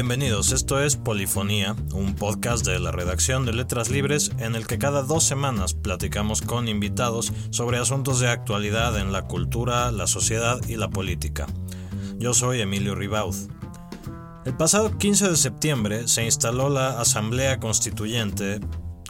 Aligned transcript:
Bienvenidos, 0.00 0.52
esto 0.52 0.80
es 0.80 0.94
Polifonía, 0.94 1.74
un 1.92 2.14
podcast 2.14 2.64
de 2.64 2.78
la 2.78 2.92
redacción 2.92 3.44
de 3.44 3.52
Letras 3.52 3.90
Libres 3.90 4.30
en 4.38 4.54
el 4.54 4.64
que 4.64 4.78
cada 4.78 5.02
dos 5.02 5.24
semanas 5.24 5.74
platicamos 5.74 6.40
con 6.40 6.68
invitados 6.68 7.32
sobre 7.50 7.78
asuntos 7.78 8.20
de 8.20 8.28
actualidad 8.28 8.96
en 8.96 9.10
la 9.10 9.22
cultura, 9.22 9.90
la 9.90 10.06
sociedad 10.06 10.60
y 10.68 10.76
la 10.76 10.88
política. 10.88 11.48
Yo 12.16 12.32
soy 12.32 12.60
Emilio 12.60 12.94
Ribaud. 12.94 13.34
El 14.44 14.56
pasado 14.56 14.96
15 14.96 15.30
de 15.30 15.36
septiembre 15.36 16.06
se 16.06 16.24
instaló 16.24 16.68
la 16.68 17.00
Asamblea 17.00 17.58
Constituyente, 17.58 18.60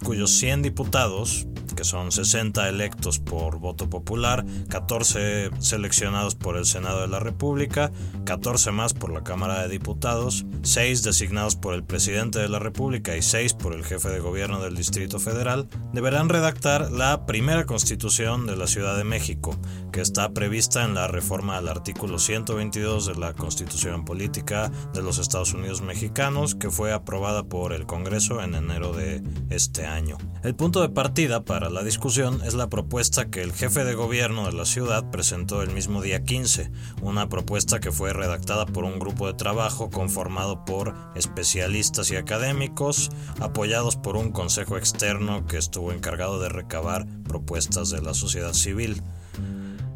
cuyos 0.02 0.30
100 0.30 0.62
diputados, 0.62 1.46
que 1.74 1.84
son 1.84 2.12
60 2.12 2.68
electos 2.68 3.18
por 3.18 3.58
voto 3.58 3.88
popular, 3.88 4.44
14 4.68 5.50
seleccionados 5.58 6.34
por 6.34 6.56
el 6.56 6.66
Senado 6.66 7.00
de 7.00 7.08
la 7.08 7.20
República, 7.20 7.92
14 8.24 8.70
más 8.72 8.94
por 8.94 9.12
la 9.12 9.24
Cámara 9.24 9.62
de 9.62 9.68
Diputados, 9.68 10.46
6 10.62 11.02
designados 11.02 11.56
por 11.56 11.74
el 11.74 11.84
presidente 11.84 12.38
de 12.38 12.48
la 12.48 12.58
República 12.58 13.16
y 13.16 13.22
6 13.22 13.54
por 13.54 13.74
el 13.74 13.84
jefe 13.84 14.08
de 14.08 14.20
gobierno 14.20 14.60
del 14.60 14.76
Distrito 14.76 15.18
Federal, 15.18 15.68
deberán 15.92 16.28
redactar 16.28 16.90
la 16.90 17.26
primera 17.26 17.66
constitución 17.66 18.46
de 18.46 18.56
la 18.56 18.66
Ciudad 18.66 18.96
de 18.96 19.04
México, 19.04 19.56
que 19.92 20.00
está 20.00 20.32
prevista 20.32 20.84
en 20.84 20.94
la 20.94 21.08
reforma 21.08 21.56
al 21.56 21.68
artículo 21.68 22.18
122 22.18 23.06
de 23.06 23.14
la 23.14 23.32
Constitución 23.34 24.04
Política 24.04 24.70
de 24.92 25.02
los 25.02 25.18
Estados 25.18 25.54
Unidos 25.54 25.82
Mexicanos, 25.82 26.54
que 26.54 26.70
fue 26.70 26.92
aprobada 26.92 27.44
por 27.44 27.72
el 27.72 27.86
Congreso 27.86 28.42
en 28.42 28.54
enero 28.54 28.92
de 28.92 29.22
este 29.50 29.86
año. 29.86 30.16
El 30.42 30.54
punto 30.54 30.80
de 30.80 30.88
partida 30.88 31.44
para 31.44 31.57
la 31.58 31.82
discusión 31.82 32.40
es 32.44 32.54
la 32.54 32.70
propuesta 32.70 33.30
que 33.30 33.42
el 33.42 33.52
jefe 33.52 33.84
de 33.84 33.94
gobierno 33.94 34.46
de 34.46 34.52
la 34.52 34.64
ciudad 34.64 35.10
presentó 35.10 35.60
el 35.62 35.70
mismo 35.70 36.00
día 36.00 36.22
15, 36.22 36.70
una 37.02 37.28
propuesta 37.28 37.80
que 37.80 37.90
fue 37.90 38.12
redactada 38.12 38.64
por 38.64 38.84
un 38.84 39.00
grupo 39.00 39.26
de 39.26 39.34
trabajo 39.34 39.90
conformado 39.90 40.64
por 40.64 40.94
especialistas 41.16 42.12
y 42.12 42.16
académicos, 42.16 43.10
apoyados 43.40 43.96
por 43.96 44.16
un 44.16 44.30
consejo 44.30 44.78
externo 44.78 45.46
que 45.46 45.58
estuvo 45.58 45.92
encargado 45.92 46.38
de 46.38 46.48
recabar 46.48 47.06
propuestas 47.24 47.90
de 47.90 48.02
la 48.02 48.14
sociedad 48.14 48.52
civil. 48.52 49.02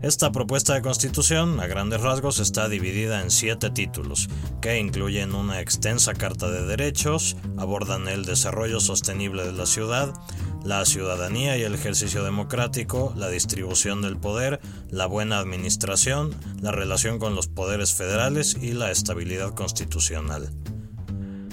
Esta 0.03 0.33
propuesta 0.33 0.75
de 0.75 0.83
constitución, 0.83 1.61
a 1.61 1.69
grandes 1.69 2.01
rasgos, 2.01 2.41
está 2.41 2.69
dividida 2.69 3.23
en 3.23 3.31
siete 3.31 3.71
títulos, 3.71 4.29
que 4.61 4.81
incluyen 4.81 5.33
una 5.33 5.61
extensa 5.61 6.13
carta 6.13 6.51
de 6.51 6.67
derechos, 6.67 7.37
abordan 7.57 8.09
el 8.09 8.25
desarrollo 8.25 8.81
sostenible 8.81 9.45
de 9.45 9.53
la 9.53 9.65
ciudad, 9.65 10.13
la 10.65 10.85
ciudadanía 10.85 11.57
y 11.57 11.63
el 11.63 11.75
ejercicio 11.75 12.25
democrático, 12.25 13.13
la 13.17 13.29
distribución 13.29 14.03
del 14.03 14.17
poder, 14.17 14.61
la 14.91 15.07
buena 15.07 15.39
administración, 15.39 16.35
la 16.61 16.73
relación 16.73 17.19
con 17.19 17.35
los 17.35 17.49
poderes 17.49 17.95
federales 17.95 18.57
y 18.61 18.73
la 18.73 18.91
estabilidad 18.91 19.55
constitucional. 19.55 20.51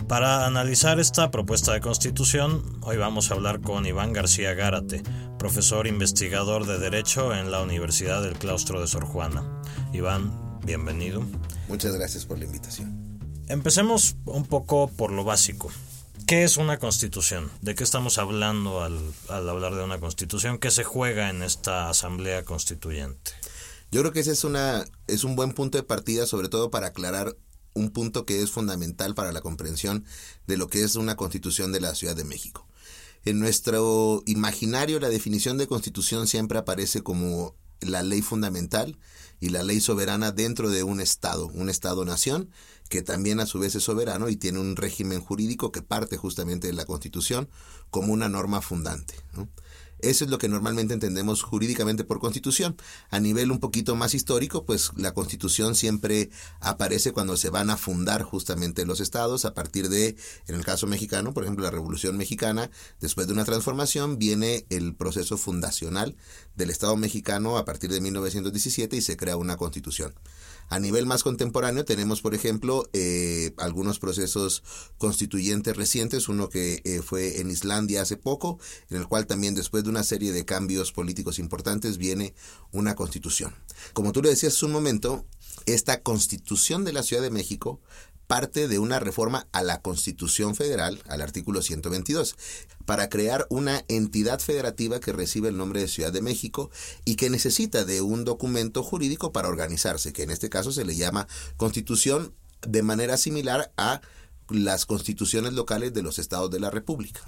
Para 0.07 0.47
analizar 0.47 0.99
esta 0.99 1.29
propuesta 1.29 1.71
de 1.71 1.81
constitución, 1.81 2.79
hoy 2.81 2.97
vamos 2.97 3.29
a 3.29 3.35
hablar 3.35 3.61
con 3.61 3.85
Iván 3.85 4.11
García 4.11 4.55
Gárate, 4.55 5.03
profesor 5.37 5.85
investigador 5.85 6.65
de 6.65 6.79
Derecho 6.79 7.35
en 7.35 7.51
la 7.51 7.61
Universidad 7.61 8.23
del 8.23 8.33
Claustro 8.33 8.81
de 8.81 8.87
Sor 8.87 9.05
Juana. 9.05 9.43
Iván, 9.93 10.59
bienvenido. 10.65 11.23
Muchas 11.67 11.93
gracias 11.93 12.25
por 12.25 12.39
la 12.39 12.45
invitación. 12.45 13.19
Empecemos 13.47 14.15
un 14.25 14.45
poco 14.45 14.87
por 14.87 15.11
lo 15.11 15.23
básico. 15.23 15.71
¿Qué 16.27 16.43
es 16.43 16.57
una 16.57 16.79
constitución? 16.79 17.51
¿De 17.61 17.75
qué 17.75 17.83
estamos 17.83 18.17
hablando 18.17 18.81
al, 18.83 19.13
hablar 19.29 19.75
de 19.75 19.83
una 19.83 19.99
constitución? 19.99 20.59
¿Qué 20.59 20.71
se 20.71 20.83
juega 20.83 21.29
en 21.29 21.43
esta 21.43 21.89
asamblea 21.89 22.43
constituyente? 22.43 23.31
Yo 23.91 24.01
creo 24.01 24.13
que 24.13 24.19
ese 24.19 24.31
es, 24.31 24.43
una, 24.43 24.85
es 25.07 25.23
un 25.23 25.35
buen 25.35 25.53
punto 25.53 25.77
de 25.77 25.83
partida, 25.83 26.25
sobre 26.25 26.49
todo 26.49 26.69
para 26.69 26.87
aclarar 26.87 27.35
un 27.73 27.89
punto 27.91 28.25
que 28.25 28.41
es 28.41 28.51
fundamental 28.51 29.15
para 29.15 29.31
la 29.31 29.41
comprensión 29.41 30.05
de 30.47 30.57
lo 30.57 30.67
que 30.67 30.83
es 30.83 30.95
una 30.95 31.15
constitución 31.15 31.71
de 31.71 31.81
la 31.81 31.95
Ciudad 31.95 32.15
de 32.15 32.23
México. 32.23 32.67
En 33.25 33.39
nuestro 33.39 34.23
imaginario 34.25 34.99
la 34.99 35.09
definición 35.09 35.57
de 35.57 35.67
constitución 35.67 36.27
siempre 36.27 36.57
aparece 36.57 37.01
como 37.01 37.55
la 37.81 38.03
ley 38.03 38.21
fundamental 38.21 38.97
y 39.39 39.49
la 39.49 39.63
ley 39.63 39.79
soberana 39.79 40.31
dentro 40.31 40.69
de 40.69 40.83
un 40.83 40.99
Estado, 40.99 41.47
un 41.47 41.69
Estado-nación, 41.69 42.49
que 42.89 43.01
también 43.01 43.39
a 43.39 43.45
su 43.45 43.59
vez 43.59 43.75
es 43.75 43.83
soberano 43.83 44.29
y 44.29 44.35
tiene 44.35 44.59
un 44.59 44.75
régimen 44.75 45.21
jurídico 45.21 45.71
que 45.71 45.81
parte 45.81 46.17
justamente 46.17 46.67
de 46.67 46.73
la 46.73 46.85
Constitución 46.85 47.47
como 47.89 48.11
una 48.11 48.27
norma 48.27 48.61
fundante. 48.61 49.15
Eso 50.01 50.23
es 50.23 50.31
lo 50.31 50.37
que 50.37 50.47
normalmente 50.47 50.93
entendemos 50.93 51.43
jurídicamente 51.43 52.05
por 52.05 52.19
constitución. 52.19 52.77
A 53.09 53.19
nivel 53.19 53.51
un 53.51 53.59
poquito 53.59 53.97
más 53.97 54.13
histórico, 54.13 54.65
pues 54.65 54.91
la 54.95 55.13
constitución 55.13 55.75
siempre 55.75 56.29
aparece 56.61 57.11
cuando 57.11 57.35
se 57.35 57.49
van 57.49 57.69
a 57.69 57.75
fundar 57.75 58.23
justamente 58.23 58.85
los 58.85 59.01
estados. 59.01 59.43
A 59.43 59.53
partir 59.53 59.89
de, 59.89 60.15
en 60.47 60.55
el 60.55 60.63
caso 60.63 60.87
mexicano, 60.87 61.33
por 61.33 61.43
ejemplo, 61.43 61.65
la 61.65 61.71
Revolución 61.71 62.15
Mexicana, 62.15 62.71
después 63.01 63.27
de 63.27 63.33
una 63.33 63.43
transformación, 63.43 64.17
viene 64.17 64.65
el 64.69 64.95
proceso 64.95 65.37
fundacional 65.37 66.15
del 66.55 66.69
Estado 66.69 66.95
mexicano 66.95 67.57
a 67.57 67.65
partir 67.65 67.91
de 67.91 67.99
1917 67.99 68.95
y 68.95 69.01
se 69.01 69.17
crea 69.17 69.35
una 69.35 69.57
constitución. 69.57 70.13
A 70.69 70.79
nivel 70.79 71.05
más 71.05 71.23
contemporáneo 71.23 71.83
tenemos, 71.83 72.21
por 72.21 72.35
ejemplo, 72.35 72.87
eh, 72.93 73.53
algunos 73.57 73.99
procesos 73.99 74.63
constituyentes 74.97 75.75
recientes, 75.75 76.29
uno 76.29 76.49
que 76.49 76.81
eh, 76.83 77.01
fue 77.01 77.41
en 77.41 77.49
Islandia 77.49 78.03
hace 78.03 78.17
poco, 78.17 78.59
en 78.89 78.97
el 78.97 79.07
cual 79.07 79.25
también 79.25 79.55
después 79.55 79.83
de 79.83 79.89
una 79.89 80.03
serie 80.03 80.31
de 80.31 80.45
cambios 80.45 80.91
políticos 80.91 81.39
importantes 81.39 81.97
viene 81.97 82.35
una 82.71 82.95
constitución. 82.95 83.55
Como 83.93 84.11
tú 84.11 84.21
le 84.21 84.29
decías 84.29 84.53
hace 84.53 84.65
un 84.65 84.71
momento, 84.71 85.25
esta 85.65 86.01
constitución 86.01 86.85
de 86.85 86.93
la 86.93 87.03
Ciudad 87.03 87.23
de 87.23 87.31
México 87.31 87.79
parte 88.29 88.67
de 88.67 88.77
una 88.77 88.99
reforma 88.99 89.47
a 89.53 89.63
la 89.63 89.81
Constitución 89.81 90.53
Federal, 90.55 91.01
al 91.07 91.21
artículo 91.21 91.63
122, 91.63 92.35
para 92.85 93.09
crear 93.09 93.47
una 93.49 93.83
entidad 93.87 94.39
federativa 94.39 94.99
que 94.99 95.11
recibe 95.11 95.49
el 95.49 95.57
nombre 95.57 95.81
de 95.81 95.87
Ciudad 95.87 96.13
de 96.13 96.21
México 96.21 96.69
y 97.05 97.15
que 97.15 97.31
necesita 97.31 97.85
de 97.85 98.01
un 98.01 98.25
documento 98.25 98.83
jurídico 98.83 99.31
para 99.31 99.47
organizarse, 99.47 100.13
que 100.13 100.21
en 100.21 100.29
este 100.29 100.47
caso 100.47 100.71
se 100.71 100.85
le 100.85 100.95
llama 100.95 101.27
Constitución 101.57 102.35
de 102.61 102.83
manera 102.83 103.17
similar 103.17 103.71
a 103.77 104.01
las 104.49 104.85
constituciones 104.85 105.53
locales 105.53 105.93
de 105.93 106.01
los 106.01 106.19
estados 106.19 106.51
de 106.51 106.59
la 106.59 106.69
República. 106.69 107.21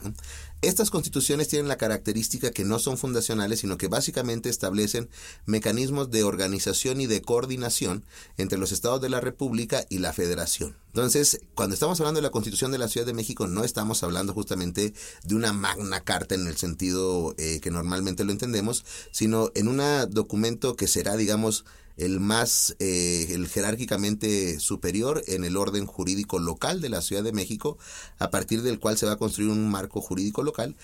Estas 0.62 0.90
constituciones 0.90 1.48
tienen 1.48 1.68
la 1.68 1.78
característica 1.78 2.52
que 2.52 2.66
no 2.66 2.80
son 2.80 2.98
fundacionales, 2.98 3.60
sino 3.60 3.78
que 3.78 3.88
básicamente 3.88 4.50
establecen 4.50 5.10
mecanismos 5.46 6.12
de 6.12 6.24
organización 6.24 7.02
y 7.02 7.08
de 7.08 7.22
coordinación 7.22 8.04
entre 8.38 8.58
los 8.58 8.72
estados 8.72 9.02
de 9.02 9.10
la 9.10 9.22
República 9.22 9.86
y 9.90 10.00
la 10.00 10.14
Federación. 10.14 10.78
Entonces, 10.88 11.42
cuando 11.56 11.74
estamos 11.74 12.00
hablando 12.02 12.18
de 12.18 12.24
la 12.24 12.32
Constitución 12.32 12.72
de 12.72 12.78
la 12.78 12.90
Ciudad 12.90 13.08
de 13.08 13.14
México, 13.14 13.48
no 13.48 13.64
estamos 13.64 14.04
hablando 14.04 14.34
justamente 14.34 14.94
de 15.24 15.36
una 15.36 15.54
magna 15.54 16.02
carta 16.02 16.36
en 16.36 16.48
el 16.48 16.58
sentido 16.58 17.34
eh, 17.38 17.62
que 17.62 17.72
normalmente 17.72 18.26
lo 18.26 18.32
entendemos, 18.34 18.84
sino 19.12 19.52
en 19.56 19.70
un 19.70 19.82
documento 20.10 20.76
que 20.76 20.88
será, 20.88 21.16
digamos, 21.16 21.64
el 21.98 22.20
más, 22.20 22.76
eh, 22.80 23.28
el 23.30 23.48
jerárquicamente 23.48 24.60
superior 24.60 25.24
en 25.28 25.44
el 25.44 25.58
orden 25.58 25.86
jurídico 25.86 26.40
local 26.40 26.82
de 26.82 26.90
la 26.90 27.02
Ciudad 27.02 27.24
de 27.24 27.34
México, 27.34 27.78
a 28.20 28.30
partir 28.30 28.62
del 28.62 28.80
cual 28.80 28.98
se 28.98 29.06
va 29.06 29.14
a 29.14 29.18
construir 29.18 29.52
un 29.52 29.70
marco 29.70 30.02
jurídico 30.02 30.44
local 30.44 30.76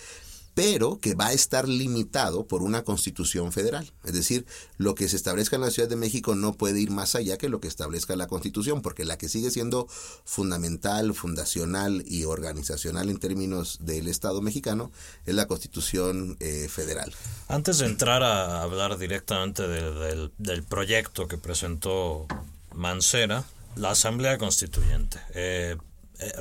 pero 0.58 1.00
que 1.00 1.14
va 1.14 1.28
a 1.28 1.34
estar 1.34 1.70
limitado 1.70 2.48
por 2.48 2.64
una 2.64 2.84
constitución 2.84 3.52
federal. 3.52 3.94
Es 4.04 4.14
decir, 4.14 4.48
lo 4.80 4.96
que 4.96 5.08
se 5.08 5.16
establezca 5.16 5.56
en 5.56 5.62
la 5.62 5.70
Ciudad 5.70 5.88
de 5.88 5.96
México 5.96 6.34
no 6.34 6.54
puede 6.54 6.82
ir 6.82 6.90
más 6.90 7.14
allá 7.14 7.38
que 7.38 7.48
lo 7.48 7.62
que 7.62 7.68
establezca 7.68 8.16
la 8.16 8.26
constitución, 8.26 8.82
porque 8.82 9.06
la 9.06 9.20
que 9.20 9.30
sigue 9.30 9.52
siendo 9.52 9.88
fundamental, 10.26 11.14
fundacional 11.14 12.04
y 12.08 12.24
organizacional 12.24 13.12
en 13.12 13.20
términos 13.20 13.78
del 13.82 14.08
Estado 14.08 14.42
mexicano 14.42 14.90
es 15.28 15.36
la 15.36 15.46
constitución 15.46 16.38
eh, 16.40 16.68
federal. 16.68 17.14
Antes 17.50 17.78
de 17.78 17.86
entrar 17.86 18.24
a 18.24 18.64
hablar 18.64 18.98
directamente 18.98 19.68
del, 19.68 20.64
proyecto 20.68 21.28
que 21.28 21.38
presentó 21.38 22.26
Mancera, 22.74 23.46
la 23.76 23.92
Asamblea 23.92 24.40
Constituyente. 24.40 25.20
Eh, 25.36 25.78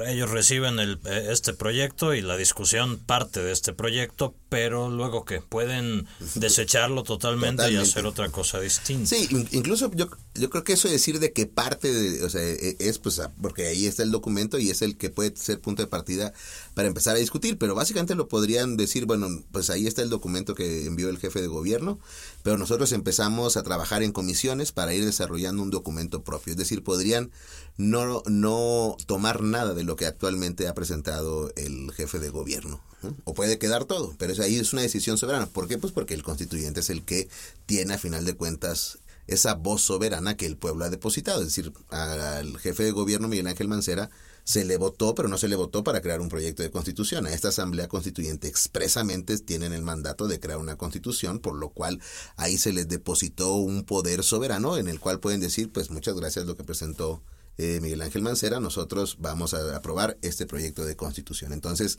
ellos 0.06 0.30
reciben 0.30 0.78
el, 0.78 0.98
eh, 1.04 1.28
este 1.30 1.52
proyecto 1.52 2.14
y 2.14 2.22
la 2.22 2.36
discusión 2.36 2.98
parte 2.98 3.42
de 3.42 3.52
este 3.52 3.72
proyecto, 3.72 4.34
pero 4.48 4.90
luego 4.90 5.24
que 5.24 5.40
pueden 5.40 6.06
desecharlo 6.34 7.02
totalmente, 7.02 7.70
y 7.70 7.76
hacer 7.76 8.06
otra 8.06 8.28
cosa 8.30 8.60
distinta. 8.60 9.06
Sí, 9.06 9.28
incluso 9.50 9.90
yo, 9.94 10.08
yo 10.34 10.50
creo 10.50 10.62
que 10.62 10.74
eso 10.74 10.88
de 10.88 10.94
decir 10.94 11.18
de 11.18 11.32
que 11.32 11.46
parte 11.46 11.92
de, 11.92 12.24
o 12.24 12.30
sea, 12.30 12.42
e, 12.42 12.76
es 12.78 12.98
pues 12.98 13.20
porque 13.40 13.66
ahí 13.66 13.86
está 13.86 14.02
el 14.02 14.10
documento 14.10 14.58
y 14.58 14.70
es 14.70 14.82
el 14.82 14.96
que 14.96 15.10
puede 15.10 15.36
ser 15.36 15.60
punto 15.60 15.82
de 15.82 15.88
partida 15.88 16.32
para 16.74 16.88
empezar 16.88 17.16
a 17.16 17.18
discutir, 17.18 17.58
pero 17.58 17.74
básicamente 17.74 18.14
lo 18.14 18.28
podrían 18.28 18.76
decir, 18.76 19.06
bueno, 19.06 19.28
pues 19.50 19.70
ahí 19.70 19.86
está 19.86 20.02
el 20.02 20.10
documento 20.10 20.54
que 20.54 20.86
envió 20.86 21.08
el 21.08 21.18
jefe 21.18 21.40
de 21.40 21.48
gobierno, 21.48 21.98
pero 22.42 22.56
nosotros 22.56 22.92
empezamos 22.92 23.56
a 23.56 23.62
trabajar 23.62 24.02
en 24.02 24.12
comisiones 24.12 24.70
para 24.72 24.94
ir 24.94 25.04
desarrollando 25.04 25.62
un 25.62 25.70
documento 25.70 26.22
propio, 26.22 26.52
es 26.52 26.56
decir, 26.56 26.84
podrían 26.84 27.32
no, 27.76 28.22
no 28.26 28.96
tomar 29.06 29.42
nada 29.42 29.74
de 29.74 29.84
lo 29.84 29.96
que 29.96 30.06
actualmente 30.06 30.68
ha 30.68 30.74
presentado 30.74 31.52
el 31.56 31.92
jefe 31.92 32.18
de 32.18 32.30
gobierno. 32.30 32.80
O 33.24 33.34
puede 33.34 33.58
quedar 33.58 33.84
todo, 33.84 34.14
pero 34.18 34.32
eso 34.36 34.42
ahí 34.42 34.56
es 34.56 34.72
una 34.72 34.82
decisión 34.82 35.18
soberana. 35.18 35.46
¿Por 35.46 35.68
qué? 35.68 35.78
Pues 35.78 35.92
porque 35.92 36.14
el 36.14 36.22
constituyente 36.22 36.80
es 36.80 36.90
el 36.90 37.04
que 37.04 37.28
tiene 37.66 37.94
a 37.94 37.98
final 37.98 38.24
de 38.24 38.34
cuentas 38.34 38.98
esa 39.26 39.54
voz 39.54 39.82
soberana 39.82 40.36
que 40.36 40.46
el 40.46 40.56
pueblo 40.56 40.84
ha 40.84 40.90
depositado. 40.90 41.40
Es 41.40 41.48
decir, 41.48 41.72
al 41.90 42.58
jefe 42.58 42.84
de 42.84 42.92
gobierno 42.92 43.28
Miguel 43.28 43.46
Ángel 43.46 43.68
Mancera 43.68 44.10
se 44.44 44.64
le 44.64 44.76
votó, 44.76 45.14
pero 45.16 45.28
no 45.28 45.38
se 45.38 45.48
le 45.48 45.56
votó 45.56 45.82
para 45.82 46.00
crear 46.00 46.20
un 46.20 46.28
proyecto 46.28 46.62
de 46.62 46.70
constitución. 46.70 47.26
A 47.26 47.32
esta 47.32 47.48
Asamblea 47.48 47.88
Constituyente 47.88 48.46
expresamente 48.46 49.36
tienen 49.38 49.72
el 49.72 49.82
mandato 49.82 50.28
de 50.28 50.38
crear 50.38 50.58
una 50.58 50.76
constitución, 50.76 51.40
por 51.40 51.56
lo 51.56 51.70
cual 51.70 52.00
ahí 52.36 52.56
se 52.56 52.72
les 52.72 52.86
depositó 52.86 53.54
un 53.54 53.82
poder 53.82 54.22
soberano 54.22 54.76
en 54.76 54.86
el 54.86 55.00
cual 55.00 55.18
pueden 55.18 55.40
decir, 55.40 55.72
pues 55.72 55.90
muchas 55.90 56.14
gracias 56.14 56.46
lo 56.46 56.56
que 56.56 56.62
presentó 56.62 57.22
eh, 57.58 57.80
Miguel 57.80 58.02
Ángel 58.02 58.22
Mancera, 58.22 58.60
nosotros 58.60 59.16
vamos 59.18 59.54
a 59.54 59.76
aprobar 59.76 60.18
este 60.22 60.46
proyecto 60.46 60.84
de 60.84 60.94
constitución. 60.94 61.52
Entonces, 61.52 61.98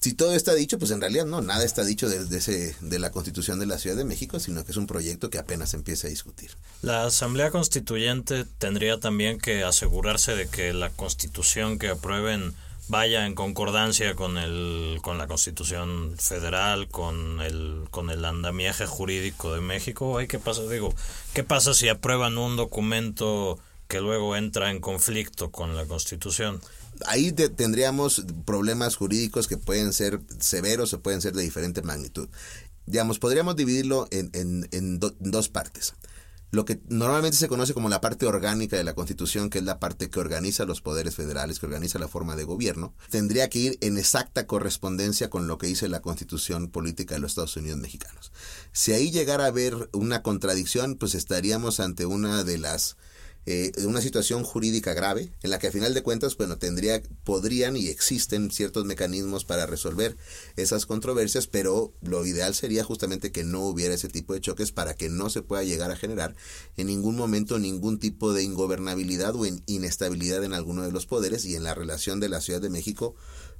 si 0.00 0.14
todo 0.14 0.34
está 0.34 0.54
dicho, 0.54 0.78
pues 0.78 0.92
en 0.92 1.00
realidad 1.00 1.26
no, 1.26 1.40
nada 1.40 1.64
está 1.64 1.84
dicho 1.84 2.08
desde 2.08 2.38
ese, 2.38 2.76
de 2.80 2.98
la 2.98 3.10
constitución 3.10 3.58
de 3.58 3.66
la 3.66 3.78
Ciudad 3.78 3.96
de 3.96 4.04
México, 4.04 4.38
sino 4.38 4.64
que 4.64 4.70
es 4.70 4.76
un 4.76 4.86
proyecto 4.86 5.28
que 5.28 5.38
apenas 5.38 5.74
empieza 5.74 6.06
a 6.06 6.10
discutir. 6.10 6.52
La 6.82 7.04
Asamblea 7.04 7.50
Constituyente 7.50 8.44
tendría 8.58 9.00
también 9.00 9.38
que 9.38 9.64
asegurarse 9.64 10.36
de 10.36 10.48
que 10.48 10.72
la 10.72 10.90
constitución 10.90 11.78
que 11.78 11.88
aprueben 11.88 12.54
vaya 12.88 13.26
en 13.26 13.34
concordancia 13.34 14.14
con 14.14 14.38
el 14.38 14.98
con 15.02 15.18
la 15.18 15.26
Constitución 15.26 16.14
Federal, 16.18 16.88
con 16.88 17.40
el 17.40 17.84
con 17.90 18.10
el 18.10 18.24
andamiaje 18.24 18.86
jurídico 18.86 19.52
de 19.52 19.60
México. 19.60 20.18
Hay 20.18 20.26
que 20.26 20.38
pasa, 20.38 20.62
digo, 20.62 20.94
¿qué 21.34 21.44
pasa 21.44 21.74
si 21.74 21.88
aprueban 21.88 22.38
un 22.38 22.56
documento 22.56 23.58
que 23.88 24.00
luego 24.00 24.36
entra 24.36 24.70
en 24.70 24.80
conflicto 24.80 25.50
con 25.50 25.76
la 25.76 25.86
Constitución? 25.86 26.60
Ahí 27.06 27.32
tendríamos 27.32 28.24
problemas 28.44 28.96
jurídicos 28.96 29.48
que 29.48 29.56
pueden 29.56 29.92
ser 29.92 30.20
severos 30.38 30.92
o 30.92 31.00
pueden 31.00 31.20
ser 31.20 31.34
de 31.34 31.42
diferente 31.42 31.82
magnitud. 31.82 32.28
Digamos, 32.86 33.18
podríamos 33.18 33.56
dividirlo 33.56 34.08
en, 34.10 34.30
en, 34.32 34.68
en 34.72 34.98
dos 34.98 35.48
partes. 35.48 35.94
Lo 36.50 36.64
que 36.64 36.80
normalmente 36.88 37.36
se 37.36 37.46
conoce 37.46 37.74
como 37.74 37.90
la 37.90 38.00
parte 38.00 38.24
orgánica 38.24 38.78
de 38.78 38.84
la 38.84 38.94
Constitución, 38.94 39.50
que 39.50 39.58
es 39.58 39.64
la 39.64 39.78
parte 39.78 40.08
que 40.08 40.18
organiza 40.18 40.64
los 40.64 40.80
poderes 40.80 41.14
federales, 41.14 41.58
que 41.58 41.66
organiza 41.66 41.98
la 41.98 42.08
forma 42.08 42.36
de 42.36 42.44
gobierno, 42.44 42.94
tendría 43.10 43.50
que 43.50 43.58
ir 43.58 43.78
en 43.82 43.98
exacta 43.98 44.46
correspondencia 44.46 45.28
con 45.28 45.46
lo 45.46 45.58
que 45.58 45.66
dice 45.66 45.88
la 45.88 46.00
Constitución 46.00 46.68
política 46.68 47.14
de 47.14 47.20
los 47.20 47.32
Estados 47.32 47.58
Unidos 47.58 47.78
mexicanos. 47.78 48.32
Si 48.72 48.94
ahí 48.94 49.10
llegara 49.10 49.44
a 49.44 49.48
haber 49.48 49.90
una 49.92 50.22
contradicción, 50.22 50.96
pues 50.96 51.14
estaríamos 51.14 51.80
ante 51.80 52.06
una 52.06 52.42
de 52.44 52.56
las 52.56 52.96
eh, 53.50 53.72
una 53.86 54.02
situación 54.02 54.44
jurídica 54.44 54.92
grave 54.92 55.32
en 55.42 55.48
la 55.48 55.58
que 55.58 55.68
a 55.68 55.72
final 55.72 55.94
de 55.94 56.02
cuentas 56.02 56.36
bueno 56.36 56.58
tendría 56.58 57.00
podrían 57.24 57.78
y 57.78 57.88
existen 57.88 58.50
ciertos 58.50 58.84
mecanismos 58.84 59.46
para 59.46 59.64
resolver 59.64 60.18
esas 60.56 60.84
controversias 60.84 61.46
pero 61.46 61.94
lo 62.02 62.26
ideal 62.26 62.54
sería 62.54 62.84
justamente 62.84 63.32
que 63.32 63.44
no 63.44 63.62
hubiera 63.62 63.94
ese 63.94 64.10
tipo 64.10 64.34
de 64.34 64.42
choques 64.42 64.70
para 64.70 64.92
que 64.92 65.08
no 65.08 65.30
se 65.30 65.40
pueda 65.40 65.64
llegar 65.64 65.90
a 65.90 65.96
generar 65.96 66.36
en 66.76 66.88
ningún 66.88 67.16
momento 67.16 67.58
ningún 67.58 67.98
tipo 67.98 68.34
de 68.34 68.42
ingobernabilidad 68.42 69.34
o 69.34 69.46
inestabilidad 69.64 70.44
en 70.44 70.52
alguno 70.52 70.82
de 70.82 70.92
los 70.92 71.06
poderes 71.06 71.46
y 71.46 71.56
en 71.56 71.62
la 71.62 71.72
relación 71.72 72.20
de 72.20 72.28
la 72.28 72.42
Ciudad 72.42 72.60
de 72.60 72.68
México 72.68 73.14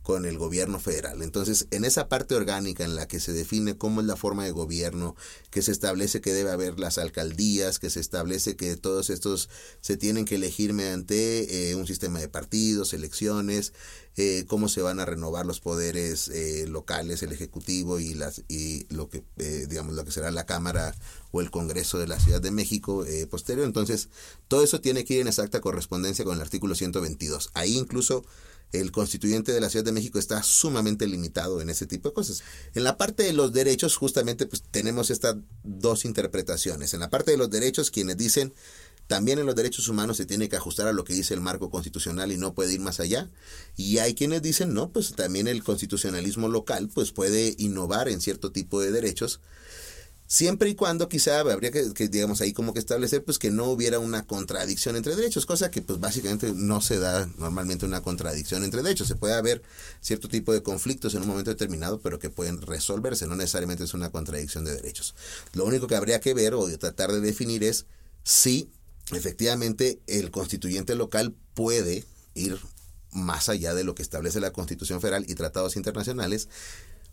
con 0.08 0.24
el 0.24 0.38
gobierno 0.38 0.80
federal. 0.80 1.20
Entonces, 1.20 1.66
en 1.70 1.84
esa 1.84 2.08
parte 2.08 2.34
orgánica 2.34 2.82
en 2.82 2.96
la 2.96 3.06
que 3.06 3.20
se 3.20 3.34
define 3.34 3.76
cómo 3.76 4.00
es 4.00 4.06
la 4.06 4.16
forma 4.16 4.42
de 4.42 4.52
gobierno, 4.52 5.14
que 5.50 5.60
se 5.60 5.70
establece 5.70 6.22
que 6.22 6.32
debe 6.32 6.50
haber 6.50 6.80
las 6.80 6.96
alcaldías, 6.96 7.78
que 7.78 7.90
se 7.90 8.00
establece 8.00 8.56
que 8.56 8.74
todos 8.78 9.10
estos 9.10 9.50
se 9.82 9.98
tienen 9.98 10.24
que 10.24 10.36
elegir 10.36 10.72
mediante 10.72 11.72
eh, 11.72 11.74
un 11.74 11.86
sistema 11.86 12.20
de 12.20 12.28
partidos, 12.30 12.94
elecciones, 12.94 13.74
eh, 14.18 14.44
cómo 14.46 14.68
se 14.68 14.82
van 14.82 15.00
a 15.00 15.06
renovar 15.06 15.46
los 15.46 15.60
poderes 15.60 16.28
eh, 16.28 16.66
locales, 16.68 17.22
el 17.22 17.32
ejecutivo 17.32 17.98
y 17.98 18.14
las 18.14 18.42
y 18.48 18.86
lo 18.92 19.08
que 19.08 19.24
digamos 19.68 19.94
lo 19.94 20.04
que 20.04 20.10
será 20.10 20.30
la 20.30 20.44
Cámara 20.44 20.94
o 21.30 21.40
el 21.40 21.50
Congreso 21.50 21.98
de 21.98 22.08
la 22.08 22.20
Ciudad 22.20 22.42
de 22.42 22.50
México 22.50 23.06
posterior. 23.30 23.64
Entonces, 23.64 24.08
todo 24.48 24.62
eso 24.62 24.80
tiene 24.80 25.04
que 25.04 25.14
ir 25.14 25.20
en 25.20 25.28
exacta 25.28 25.60
correspondencia 25.60 26.24
con 26.24 26.36
el 26.36 26.42
artículo 26.42 26.74
122. 26.74 27.50
Ahí 27.54 27.76
incluso 27.76 28.24
el 28.72 28.92
constituyente 28.92 29.52
de 29.52 29.60
la 29.60 29.70
Ciudad 29.70 29.84
de 29.84 29.92
México 29.92 30.18
está 30.18 30.42
sumamente 30.42 31.06
limitado 31.06 31.60
en 31.60 31.70
ese 31.70 31.86
tipo 31.86 32.10
de 32.10 32.14
cosas. 32.14 32.42
En 32.74 32.84
la 32.84 32.98
parte 32.98 33.22
de 33.22 33.32
los 33.32 33.52
derechos, 33.52 33.96
justamente, 33.96 34.46
pues 34.46 34.62
tenemos 34.70 35.10
estas 35.10 35.36
dos 35.62 36.04
interpretaciones. 36.04 36.92
En 36.92 37.00
la 37.00 37.08
parte 37.08 37.30
de 37.30 37.38
los 37.38 37.50
derechos, 37.50 37.90
quienes 37.90 38.18
dicen 38.18 38.52
también 39.08 39.40
en 39.40 39.46
los 39.46 39.56
derechos 39.56 39.88
humanos 39.88 40.18
se 40.18 40.26
tiene 40.26 40.48
que 40.48 40.56
ajustar 40.56 40.86
a 40.86 40.92
lo 40.92 41.02
que 41.02 41.14
dice 41.14 41.34
el 41.34 41.40
marco 41.40 41.70
constitucional 41.70 42.30
y 42.30 42.36
no 42.36 42.54
puede 42.54 42.74
ir 42.74 42.80
más 42.80 43.00
allá. 43.00 43.28
Y 43.76 43.98
hay 43.98 44.14
quienes 44.14 44.42
dicen, 44.42 44.74
no, 44.74 44.90
pues 44.90 45.14
también 45.14 45.48
el 45.48 45.64
constitucionalismo 45.64 46.48
local 46.48 46.88
pues 46.94 47.10
puede 47.10 47.56
innovar 47.58 48.08
en 48.08 48.20
cierto 48.20 48.52
tipo 48.52 48.80
de 48.80 48.92
derechos 48.92 49.40
siempre 50.28 50.68
y 50.68 50.74
cuando 50.74 51.08
quizá 51.08 51.40
habría 51.40 51.70
que, 51.70 52.08
digamos 52.08 52.42
ahí 52.42 52.52
como 52.52 52.74
que 52.74 52.78
establecer 52.78 53.24
pues 53.24 53.38
que 53.38 53.50
no 53.50 53.64
hubiera 53.64 53.98
una 53.98 54.26
contradicción 54.26 54.94
entre 54.94 55.16
derechos, 55.16 55.46
cosa 55.46 55.70
que 55.70 55.80
pues 55.80 55.98
básicamente 55.98 56.52
no 56.54 56.82
se 56.82 56.98
da 56.98 57.26
normalmente 57.38 57.86
una 57.86 58.02
contradicción 58.02 58.62
entre 58.62 58.82
derechos, 58.82 59.08
se 59.08 59.16
puede 59.16 59.32
haber 59.34 59.62
cierto 60.02 60.28
tipo 60.28 60.52
de 60.52 60.62
conflictos 60.62 61.14
en 61.14 61.22
un 61.22 61.28
momento 61.28 61.50
determinado, 61.50 61.98
pero 62.00 62.18
que 62.18 62.28
pueden 62.28 62.60
resolverse, 62.60 63.26
no 63.26 63.36
necesariamente 63.36 63.84
es 63.84 63.94
una 63.94 64.10
contradicción 64.10 64.66
de 64.66 64.74
derechos. 64.74 65.14
Lo 65.54 65.64
único 65.64 65.86
que 65.86 65.96
habría 65.96 66.20
que 66.20 66.34
ver 66.34 66.52
o 66.52 66.68
tratar 66.76 67.10
de 67.10 67.20
definir 67.20 67.64
es 67.64 67.86
si 68.22 68.70
efectivamente 69.12 70.00
el 70.06 70.30
constituyente 70.30 70.94
local 70.94 71.34
puede 71.54 72.04
ir 72.34 72.58
más 73.12 73.48
allá 73.48 73.74
de 73.74 73.84
lo 73.84 73.94
que 73.94 74.02
establece 74.02 74.40
la 74.40 74.52
Constitución 74.52 75.00
Federal 75.00 75.24
y 75.28 75.34
tratados 75.34 75.76
internacionales 75.76 76.48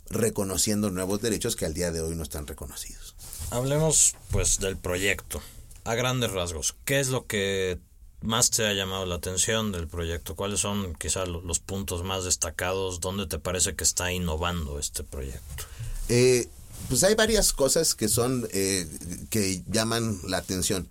reconociendo 0.10 0.92
nuevos 0.92 1.22
derechos 1.22 1.56
que 1.56 1.66
al 1.66 1.74
día 1.74 1.92
de 1.92 2.02
hoy 2.02 2.16
no 2.16 2.24
están 2.24 2.48
reconocidos. 2.48 3.16
Hablemos 3.50 4.16
pues 4.32 4.60
del 4.60 4.78
proyecto. 4.78 5.42
A 5.84 5.96
grandes 5.96 6.32
rasgos, 6.32 6.76
¿qué 6.84 7.00
es 7.00 7.10
lo 7.10 7.28
que 7.28 7.80
más 8.22 8.50
te 8.50 8.66
ha 8.66 8.74
llamado 8.74 9.06
la 9.06 9.16
atención 9.16 9.72
del 9.72 9.88
proyecto? 9.88 10.36
¿Cuáles 10.36 10.60
son 10.60 10.96
quizás 10.96 11.28
los 11.28 11.60
puntos 11.60 12.04
más 12.04 12.24
destacados? 12.24 13.00
¿Dónde 13.00 13.28
te 13.28 13.40
parece 13.40 13.76
que 13.76 13.84
está 13.84 14.12
innovando 14.12 14.80
este 14.80 15.04
proyecto? 15.04 15.66
Eh, 16.10 16.48
pues 16.90 17.04
hay 17.04 17.16
varias 17.16 17.54
cosas 17.54 17.94
que 17.94 18.08
son 18.08 18.48
eh, 18.52 18.88
que 19.30 19.64
llaman 19.68 20.20
la 20.28 20.38
atención. 20.38 20.90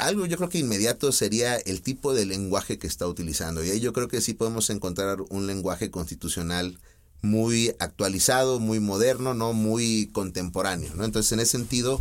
Algo 0.00 0.26
yo 0.26 0.36
creo 0.36 0.48
que 0.48 0.58
inmediato 0.58 1.12
sería 1.12 1.56
el 1.56 1.82
tipo 1.82 2.14
de 2.14 2.26
lenguaje 2.26 2.78
que 2.78 2.86
está 2.86 3.06
utilizando. 3.06 3.64
Y 3.64 3.70
ahí 3.70 3.80
yo 3.80 3.92
creo 3.92 4.08
que 4.08 4.20
sí 4.20 4.34
podemos 4.34 4.70
encontrar 4.70 5.18
un 5.28 5.46
lenguaje 5.46 5.90
constitucional 5.90 6.78
muy 7.22 7.74
actualizado, 7.78 8.60
muy 8.60 8.80
moderno, 8.80 9.34
no 9.34 9.52
muy 9.52 10.08
contemporáneo, 10.12 10.94
¿no? 10.94 11.04
Entonces, 11.04 11.32
en 11.32 11.40
ese 11.40 11.52
sentido, 11.52 12.00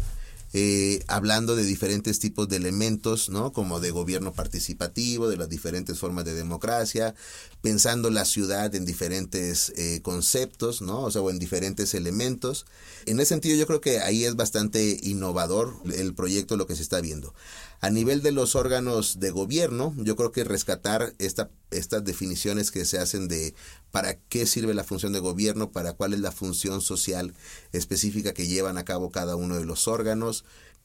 eh, 0.51 1.03
hablando 1.07 1.55
de 1.55 1.63
diferentes 1.63 2.19
tipos 2.19 2.49
de 2.49 2.55
elementos, 2.55 3.29
¿no? 3.29 3.51
Como 3.51 3.79
de 3.79 3.91
gobierno 3.91 4.33
participativo, 4.33 5.29
de 5.29 5.37
las 5.37 5.49
diferentes 5.49 5.99
formas 5.99 6.25
de 6.25 6.33
democracia, 6.33 7.13
pensando 7.61 8.09
la 8.09 8.25
ciudad 8.25 8.73
en 8.73 8.85
diferentes 8.85 9.71
eh, 9.75 9.99
conceptos, 10.01 10.81
¿no? 10.81 11.01
O 11.01 11.11
sea, 11.11 11.21
o 11.21 11.29
en 11.29 11.37
diferentes 11.37 11.93
elementos. 11.93 12.65
En 13.05 13.19
ese 13.19 13.29
sentido, 13.29 13.57
yo 13.57 13.67
creo 13.67 13.81
que 13.81 13.99
ahí 13.99 14.25
es 14.25 14.35
bastante 14.35 14.97
innovador 15.03 15.75
el 15.93 16.15
proyecto, 16.15 16.57
lo 16.57 16.65
que 16.65 16.75
se 16.75 16.81
está 16.81 16.99
viendo. 16.99 17.33
A 17.81 17.89
nivel 17.89 18.21
de 18.21 18.33
los 18.33 18.55
órganos 18.55 19.21
de 19.21 19.31
gobierno, 19.31 19.93
yo 19.97 20.17
creo 20.17 20.33
que 20.33 20.43
rescatar 20.43 21.13
esta, 21.17 21.49
estas 21.71 22.03
definiciones 22.03 22.71
que 22.71 22.83
se 22.83 22.99
hacen 22.99 23.29
de 23.29 23.55
para 23.91 24.15
qué 24.15 24.45
sirve 24.45 24.73
la 24.73 24.83
función 24.83 25.13
de 25.13 25.19
gobierno, 25.19 25.71
para 25.71 25.93
cuál 25.93 26.13
es 26.13 26.19
la 26.19 26.33
función 26.33 26.81
social 26.81 27.33
específica 27.71 28.33
que 28.33 28.47
llevan 28.47 28.77
a 28.77 28.83
cabo 28.83 29.11
cada 29.11 29.37
uno 29.37 29.55
de 29.57 29.63
los 29.63 29.87
órganos, 29.87 30.43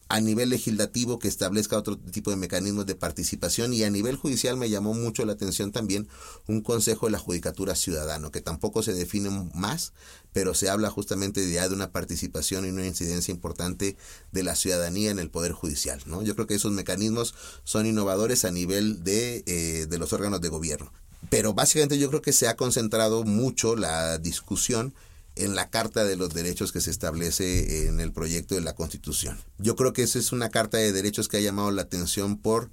a 0.09 0.21
nivel 0.21 0.51
legislativo 0.51 1.19
que 1.19 1.29
establezca 1.29 1.79
otro 1.79 1.97
tipo 1.99 2.31
de 2.31 2.37
mecanismos 2.37 2.87
de 2.87 2.95
participación 2.95 3.73
y 3.73 3.85
a 3.85 3.91
nivel 3.91 4.17
judicial 4.17 4.57
me 4.57 4.69
llamó 4.71 4.95
mucho 4.95 5.25
la 5.25 5.33
atención 5.33 5.73
también 5.73 6.09
un 6.47 6.61
consejo 6.61 7.07
de 7.07 7.13
la 7.13 7.19
judicatura 7.19 7.75
ciudadano 7.75 8.31
que 8.31 8.41
tampoco 8.41 8.83
se 8.83 8.93
define 8.93 9.31
más 9.55 9.93
pero 10.33 10.53
se 10.55 10.69
habla 10.69 10.91
justamente 10.91 11.41
de 11.41 11.53
ya 11.53 11.69
de 11.69 11.75
una 11.75 11.91
participación 11.91 12.67
y 12.67 12.71
una 12.71 12.87
incidencia 12.87 13.33
importante 13.33 13.97
de 14.33 14.43
la 14.43 14.57
ciudadanía 14.57 15.11
en 15.11 15.19
el 15.19 15.31
poder 15.31 15.53
judicial 15.53 16.03
no 16.07 16.23
yo 16.23 16.35
creo 16.35 16.47
que 16.47 16.55
esos 16.55 16.73
mecanismos 16.73 17.35
son 17.65 17.87
innovadores 17.87 18.45
a 18.45 18.51
nivel 18.51 19.05
de, 19.05 19.43
eh, 19.47 19.87
de 19.89 19.99
los 19.99 20.13
órganos 20.13 20.41
de 20.41 20.49
gobierno. 20.49 20.93
Pero 21.31 21.55
básicamente 21.55 21.99
yo 21.99 22.09
creo 22.09 22.23
que 22.23 22.33
se 22.33 22.49
ha 22.49 22.57
concentrado 22.57 23.25
mucho 23.25 23.77
la 23.77 24.19
discusión 24.19 24.95
en 25.37 25.55
la 25.55 25.71
Carta 25.71 26.05
de 26.05 26.17
los 26.17 26.33
Derechos 26.33 26.73
que 26.73 26.81
se 26.81 26.91
establece 26.91 27.87
en 27.87 28.01
el 28.01 28.13
proyecto 28.13 28.55
de 28.55 28.61
la 28.61 28.75
Constitución. 28.75 29.39
Yo 29.59 29.77
creo 29.77 29.93
que 29.93 30.03
esa 30.03 30.19
es 30.19 30.33
una 30.33 30.51
Carta 30.51 30.79
de 30.79 30.93
Derechos 30.93 31.29
que 31.29 31.39
ha 31.39 31.41
llamado 31.41 31.71
la 31.71 31.83
atención 31.83 32.39
por 32.39 32.71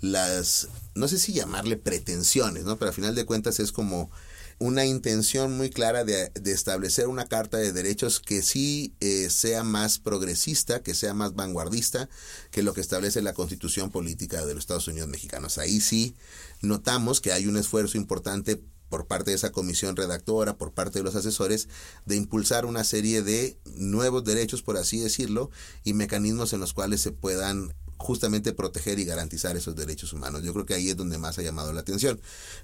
las, 0.00 0.68
no 0.94 1.08
sé 1.08 1.18
si 1.18 1.32
llamarle 1.32 1.76
pretensiones, 1.76 2.64
¿no? 2.64 2.76
Pero 2.78 2.90
al 2.90 2.94
final 2.94 3.14
de 3.14 3.24
cuentas 3.24 3.60
es 3.60 3.72
como 3.72 4.10
una 4.58 4.86
intención 4.86 5.56
muy 5.56 5.68
clara 5.70 6.04
de, 6.04 6.32
establecer 6.46 7.08
una 7.08 7.26
carta 7.26 7.58
de 7.58 7.72
derechos 7.72 8.20
que 8.20 8.42
sí 8.42 8.94
eh, 9.00 9.28
sea 9.28 9.62
más 9.64 9.98
progresista, 9.98 10.82
que 10.82 10.94
sea 10.94 11.12
más 11.12 11.34
vanguardista 11.34 12.08
que 12.50 12.62
lo 12.62 12.72
que 12.72 12.80
establece 12.80 13.20
la 13.20 13.34
constitución 13.34 13.90
política 13.90 14.46
de 14.46 14.54
los 14.54 14.62
Estados 14.62 14.88
Unidos 14.88 15.08
mexicanos. 15.08 15.58
Ahí 15.58 15.80
sí 15.80 16.14
notamos 16.62 17.20
que 17.20 17.32
hay 17.32 17.46
un 17.46 17.58
esfuerzo 17.58 17.98
importante 17.98 18.62
por 18.88 19.06
parte 19.06 19.30
de 19.30 19.36
esa 19.36 19.52
comisión 19.52 19.96
redactora, 19.96 20.56
por 20.56 20.72
parte 20.72 20.98
de 20.98 21.04
los 21.04 21.16
asesores, 21.16 21.68
de 22.04 22.16
impulsar 22.16 22.66
una 22.66 22.84
serie 22.84 23.22
de 23.22 23.58
nuevos 23.76 24.24
derechos, 24.24 24.62
por 24.62 24.76
así 24.76 24.98
decirlo, 24.98 25.50
y 25.84 25.94
mecanismos 25.94 26.52
en 26.52 26.60
los 26.60 26.72
cuales 26.72 27.00
se 27.00 27.12
puedan 27.12 27.74
justamente 27.98 28.52
proteger 28.52 28.98
y 28.98 29.04
garantizar 29.04 29.56
esos 29.56 29.74
derechos 29.74 30.12
humanos. 30.12 30.42
Yo 30.42 30.52
creo 30.52 30.66
que 30.66 30.74
ahí 30.74 30.90
es 30.90 30.96
donde 30.96 31.18
más 31.18 31.38
ha 31.38 31.42
llamado 31.42 31.72
la 31.72 31.80
atención. 31.80 32.20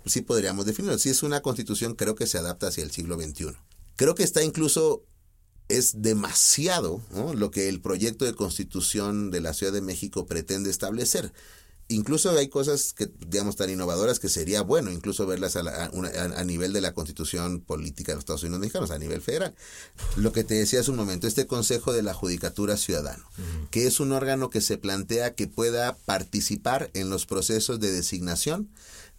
Sí 0.06 0.20
podríamos 0.20 0.66
definirlo. 0.66 0.98
Si 0.98 1.08
es 1.08 1.22
una 1.22 1.40
constitución, 1.40 1.94
creo 1.94 2.14
que 2.14 2.26
se 2.26 2.38
adapta 2.38 2.68
hacia 2.68 2.84
el 2.84 2.90
siglo 2.90 3.20
XXI. 3.20 3.56
Creo 3.96 4.14
que 4.14 4.24
está 4.24 4.42
incluso 4.42 5.04
es 5.68 6.02
demasiado 6.02 7.00
lo 7.34 7.50
que 7.50 7.68
el 7.68 7.80
proyecto 7.80 8.24
de 8.24 8.34
constitución 8.34 9.30
de 9.30 9.40
la 9.40 9.54
Ciudad 9.54 9.72
de 9.72 9.80
México 9.80 10.26
pretende 10.26 10.70
establecer 10.70 11.32
incluso 11.94 12.30
hay 12.30 12.48
cosas 12.48 12.92
que, 12.92 13.10
digamos, 13.26 13.56
tan 13.56 13.70
innovadoras 13.70 14.18
que 14.18 14.28
sería 14.28 14.62
bueno 14.62 14.90
incluso 14.90 15.26
verlas 15.26 15.56
a, 15.56 15.60
a, 15.60 16.44
nivel 16.44 16.72
de 16.72 16.80
la 16.80 16.92
constitución 16.92 17.60
política 17.60 18.12
de 18.12 18.16
los 18.16 18.22
Estados 18.22 18.42
Unidos 18.42 18.60
mexicanos, 18.60 18.90
a 18.90 18.98
nivel 18.98 19.22
federal. 19.22 19.54
Lo 20.16 20.32
que 20.32 20.44
te 20.44 20.54
decía 20.54 20.80
hace 20.80 20.90
un 20.90 20.96
momento, 20.96 21.26
este 21.26 21.46
Consejo 21.46 21.92
de 21.92 22.02
la 22.02 22.14
Judicatura 22.14 22.76
Ciudadano, 22.76 23.24
que 23.70 23.86
es 23.86 24.00
un 24.00 24.12
órgano 24.12 24.50
que 24.50 24.60
se 24.60 24.78
plantea 24.78 25.34
que 25.34 25.46
pueda 25.46 25.96
participar 26.04 26.90
en 26.94 27.10
los 27.10 27.26
procesos 27.26 27.80
de 27.80 27.92
designación 27.92 28.70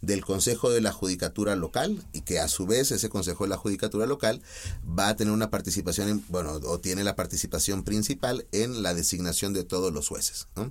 del 0.04 0.24
Consejo 0.24 0.70
de 0.70 0.80
la 0.80 0.92
Judicatura 0.92 1.56
Local 1.56 2.02
y 2.12 2.22
que 2.22 2.38
a 2.38 2.48
su 2.48 2.66
vez 2.66 2.92
ese 2.92 3.08
Consejo 3.08 3.44
de 3.44 3.50
la 3.50 3.56
Judicatura 3.56 4.06
Local 4.06 4.42
va 4.86 5.08
a 5.08 5.16
tener 5.16 5.32
una 5.32 5.50
participación, 5.50 6.08
en, 6.08 6.24
bueno, 6.28 6.52
o 6.52 6.78
tiene 6.78 7.04
la 7.04 7.16
participación 7.16 7.84
principal 7.84 8.46
en 8.52 8.82
la 8.82 8.94
designación 8.94 9.52
de 9.52 9.64
todos 9.64 9.92
los 9.92 10.08
jueces. 10.08 10.48
¿no? 10.56 10.70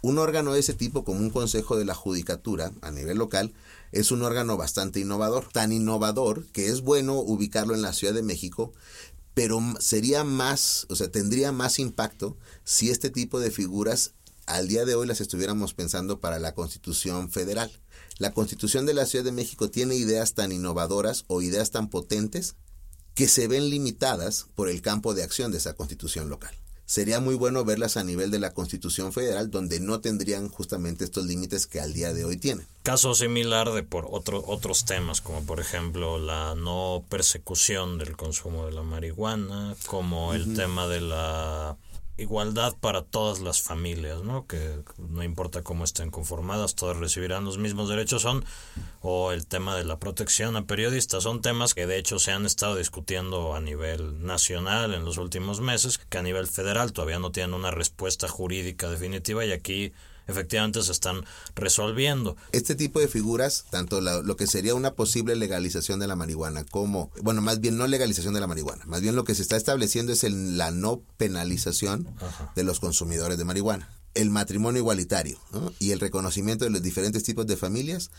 Un 0.00 0.18
órgano 0.18 0.52
de 0.52 0.60
ese 0.60 0.74
tipo, 0.74 1.04
como 1.04 1.20
un 1.20 1.30
consejo 1.30 1.76
de 1.76 1.84
la 1.84 1.94
judicatura 1.94 2.72
a 2.82 2.90
nivel 2.90 3.18
local, 3.18 3.52
es 3.90 4.10
un 4.12 4.22
órgano 4.22 4.56
bastante 4.56 5.00
innovador. 5.00 5.48
Tan 5.52 5.72
innovador 5.72 6.46
que 6.52 6.68
es 6.68 6.82
bueno 6.82 7.14
ubicarlo 7.14 7.74
en 7.74 7.82
la 7.82 7.92
Ciudad 7.92 8.14
de 8.14 8.22
México, 8.22 8.72
pero 9.34 9.60
sería 9.80 10.24
más, 10.24 10.86
o 10.88 10.96
sea, 10.96 11.10
tendría 11.10 11.52
más 11.52 11.78
impacto 11.78 12.36
si 12.64 12.90
este 12.90 13.10
tipo 13.10 13.40
de 13.40 13.50
figuras 13.50 14.12
al 14.46 14.68
día 14.68 14.84
de 14.84 14.94
hoy 14.94 15.06
las 15.06 15.20
estuviéramos 15.20 15.74
pensando 15.74 16.20
para 16.20 16.38
la 16.38 16.54
Constitución 16.54 17.30
Federal. 17.30 17.70
La 18.18 18.32
Constitución 18.32 18.86
de 18.86 18.94
la 18.94 19.06
Ciudad 19.06 19.24
de 19.24 19.32
México 19.32 19.70
tiene 19.70 19.94
ideas 19.96 20.34
tan 20.34 20.52
innovadoras 20.52 21.24
o 21.26 21.42
ideas 21.42 21.70
tan 21.70 21.88
potentes 21.88 22.56
que 23.14 23.28
se 23.28 23.48
ven 23.48 23.68
limitadas 23.68 24.46
por 24.54 24.68
el 24.68 24.80
campo 24.80 25.14
de 25.14 25.24
acción 25.24 25.50
de 25.50 25.58
esa 25.58 25.74
Constitución 25.74 26.28
local 26.28 26.54
sería 26.88 27.20
muy 27.20 27.34
bueno 27.34 27.66
verlas 27.66 27.98
a 27.98 28.02
nivel 28.02 28.30
de 28.30 28.38
la 28.38 28.54
Constitución 28.54 29.12
Federal, 29.12 29.50
donde 29.50 29.78
no 29.78 30.00
tendrían 30.00 30.48
justamente 30.48 31.04
estos 31.04 31.26
límites 31.26 31.66
que 31.66 31.80
al 31.80 31.92
día 31.92 32.14
de 32.14 32.24
hoy 32.24 32.38
tienen. 32.38 32.66
Caso 32.82 33.14
similar 33.14 33.72
de 33.72 33.82
por 33.82 34.08
otro, 34.10 34.42
otros 34.46 34.86
temas, 34.86 35.20
como 35.20 35.44
por 35.44 35.60
ejemplo 35.60 36.18
la 36.18 36.54
no 36.54 37.04
persecución 37.10 37.98
del 37.98 38.16
consumo 38.16 38.64
de 38.64 38.72
la 38.72 38.82
marihuana, 38.82 39.76
como 39.86 40.32
el 40.32 40.54
tema 40.54 40.88
de 40.88 41.02
la 41.02 41.76
igualdad 42.18 42.76
para 42.78 43.02
todas 43.02 43.40
las 43.40 43.62
familias, 43.62 44.22
¿no? 44.22 44.46
Que 44.46 44.80
no 44.98 45.22
importa 45.22 45.62
cómo 45.62 45.84
estén 45.84 46.10
conformadas, 46.10 46.74
todas 46.74 46.96
recibirán 46.96 47.44
los 47.44 47.58
mismos 47.58 47.88
derechos 47.88 48.22
son 48.22 48.44
o 49.00 49.32
el 49.32 49.46
tema 49.46 49.76
de 49.76 49.84
la 49.84 49.98
protección 49.98 50.56
a 50.56 50.66
periodistas 50.66 51.22
son 51.22 51.40
temas 51.40 51.74
que 51.74 51.86
de 51.86 51.96
hecho 51.96 52.18
se 52.18 52.32
han 52.32 52.44
estado 52.44 52.76
discutiendo 52.76 53.54
a 53.54 53.60
nivel 53.60 54.24
nacional 54.24 54.94
en 54.94 55.04
los 55.04 55.16
últimos 55.16 55.60
meses, 55.60 55.98
que 55.98 56.18
a 56.18 56.22
nivel 56.22 56.48
federal 56.48 56.92
todavía 56.92 57.20
no 57.20 57.30
tienen 57.30 57.54
una 57.54 57.70
respuesta 57.70 58.28
jurídica 58.28 58.90
definitiva 58.90 59.44
y 59.44 59.52
aquí 59.52 59.92
efectivamente 60.28 60.82
se 60.82 60.92
están 60.92 61.24
resolviendo. 61.56 62.36
Este 62.52 62.74
tipo 62.74 63.00
de 63.00 63.08
figuras, 63.08 63.64
tanto 63.70 64.00
lo 64.00 64.36
que 64.36 64.46
sería 64.46 64.74
una 64.74 64.94
posible 64.94 65.34
legalización 65.34 65.98
de 65.98 66.06
la 66.06 66.16
marihuana 66.16 66.64
como, 66.64 67.10
bueno, 67.22 67.42
más 67.42 67.60
bien 67.60 67.76
no 67.76 67.86
legalización 67.86 68.34
de 68.34 68.40
la 68.40 68.46
marihuana, 68.46 68.84
más 68.86 69.00
bien 69.00 69.16
lo 69.16 69.24
que 69.24 69.34
se 69.34 69.42
está 69.42 69.56
estableciendo 69.56 70.12
es 70.12 70.24
el, 70.24 70.56
la 70.56 70.70
no 70.70 71.02
penalización 71.16 72.08
de 72.54 72.62
los 72.62 72.78
consumidores 72.80 73.38
de 73.38 73.44
marihuana 73.44 73.88
el 74.14 74.30
matrimonio 74.30 74.80
igualitario 74.80 75.38
y 75.78 75.92
el 75.92 76.00
reconocimiento 76.00 76.64
de 76.64 76.70
los 76.70 76.82
diferentes 76.82 77.22
tipos 77.22 77.46
de 77.46 77.56
familias, 77.56 78.10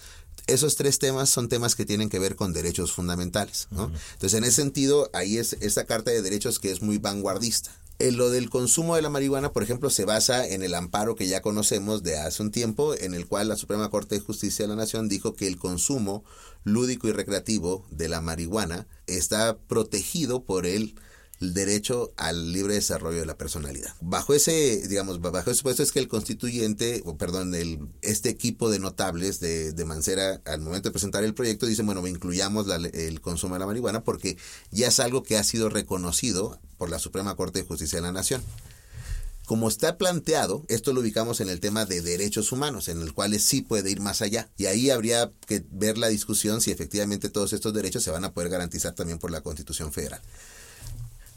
esos 0.47 0.77
tres 0.77 0.97
temas 0.97 1.29
son 1.29 1.49
temas 1.49 1.75
que 1.75 1.85
tienen 1.85 2.09
que 2.09 2.19
ver 2.19 2.37
con 2.37 2.53
derechos 2.53 2.93
fundamentales. 2.93 3.67
Entonces, 3.71 4.33
en 4.33 4.45
ese 4.45 4.61
sentido, 4.61 5.09
ahí 5.13 5.37
es 5.37 5.57
esa 5.59 5.83
carta 5.85 6.11
de 6.11 6.21
derechos 6.21 6.59
que 6.59 6.71
es 6.71 6.81
muy 6.81 6.99
vanguardista. 6.99 7.71
En 8.01 8.15
lo 8.15 8.29
del 8.29 8.49
consumo 8.49 8.95
de 8.95 9.01
la 9.01 9.09
marihuana, 9.09 9.51
por 9.51 9.61
ejemplo, 9.61 9.89
se 9.89 10.05
basa 10.05 10.47
en 10.47 10.63
el 10.63 10.73
amparo 10.73 11.15
que 11.15 11.27
ya 11.27 11.41
conocemos 11.41 12.01
de 12.01 12.17
hace 12.17 12.41
un 12.41 12.49
tiempo, 12.49 12.95
en 12.95 13.13
el 13.13 13.27
cual 13.27 13.49
la 13.49 13.57
Suprema 13.57 13.89
Corte 13.89 14.15
de 14.15 14.21
Justicia 14.21 14.63
de 14.63 14.69
la 14.69 14.77
Nación 14.77 15.09
dijo 15.09 15.35
que 15.35 15.47
el 15.47 15.57
consumo 15.57 16.23
lúdico 16.63 17.09
y 17.09 17.11
recreativo 17.11 17.85
de 17.91 18.07
la 18.07 18.21
marihuana 18.21 18.87
está 19.05 19.57
protegido 19.57 20.45
por 20.45 20.65
el 20.65 20.95
el 21.39 21.53
derecho 21.53 22.13
al 22.17 22.51
libre 22.51 22.73
desarrollo 22.73 23.19
de 23.19 23.25
la 23.25 23.37
personalidad. 23.37 23.93
Bajo 24.01 24.33
ese, 24.33 24.87
digamos, 24.87 25.21
bajo 25.21 25.49
ese 25.49 25.59
supuesto 25.59 25.83
es 25.83 25.91
que 25.91 25.99
el 25.99 26.07
constituyente, 26.07 27.01
o 27.05 27.17
perdón, 27.17 27.55
el, 27.55 27.79
este 28.01 28.29
equipo 28.29 28.69
de 28.69 28.79
notables 28.79 29.39
de, 29.39 29.71
de 29.71 29.85
Mancera, 29.85 30.41
al 30.45 30.61
momento 30.61 30.89
de 30.89 30.93
presentar 30.93 31.23
el 31.23 31.33
proyecto, 31.33 31.65
dicen, 31.65 31.85
bueno, 31.85 32.05
incluyamos 32.07 32.67
el 32.93 33.21
consumo 33.21 33.55
de 33.55 33.59
la 33.59 33.65
marihuana 33.67 34.03
porque 34.03 34.37
ya 34.71 34.87
es 34.87 34.99
algo 34.99 35.23
que 35.23 35.37
ha 35.37 35.43
sido 35.43 35.69
reconocido 35.69 36.59
por 36.77 36.89
la 36.89 36.99
Suprema 36.99 37.35
Corte 37.35 37.59
de 37.59 37.67
Justicia 37.67 37.97
de 37.97 38.03
la 38.03 38.11
Nación. 38.11 38.43
Como 39.49 39.67
está 39.67 39.97
planteado, 39.97 40.63
esto 40.67 40.93
lo 40.93 41.01
ubicamos 41.01 41.41
en 41.41 41.49
el 41.49 41.59
tema 41.59 41.85
de 41.85 42.01
derechos 42.01 42.51
humanos, 42.51 42.87
en 42.87 43.01
el 43.01 43.15
cual 43.15 43.39
sí 43.39 43.63
puede 43.63 43.89
ir 43.89 43.99
más 43.99 44.21
allá. 44.21 44.47
Y 44.57 44.67
ahí 44.67 44.91
habría 44.91 45.31
que 45.47 45.65
ver 45.71 45.97
la 45.97 46.07
discusión 46.07 46.61
si 46.61 46.69
efectivamente 46.69 47.29
todos 47.29 47.53
estos 47.53 47.73
derechos 47.73 48.03
se 48.03 48.11
van 48.11 48.25
a 48.25 48.31
poder 48.31 48.51
garantizar 48.51 48.93
también 48.93 49.17
por 49.17 49.31
la 49.31 49.41
Constitución 49.41 49.91
Federal. 49.91 50.21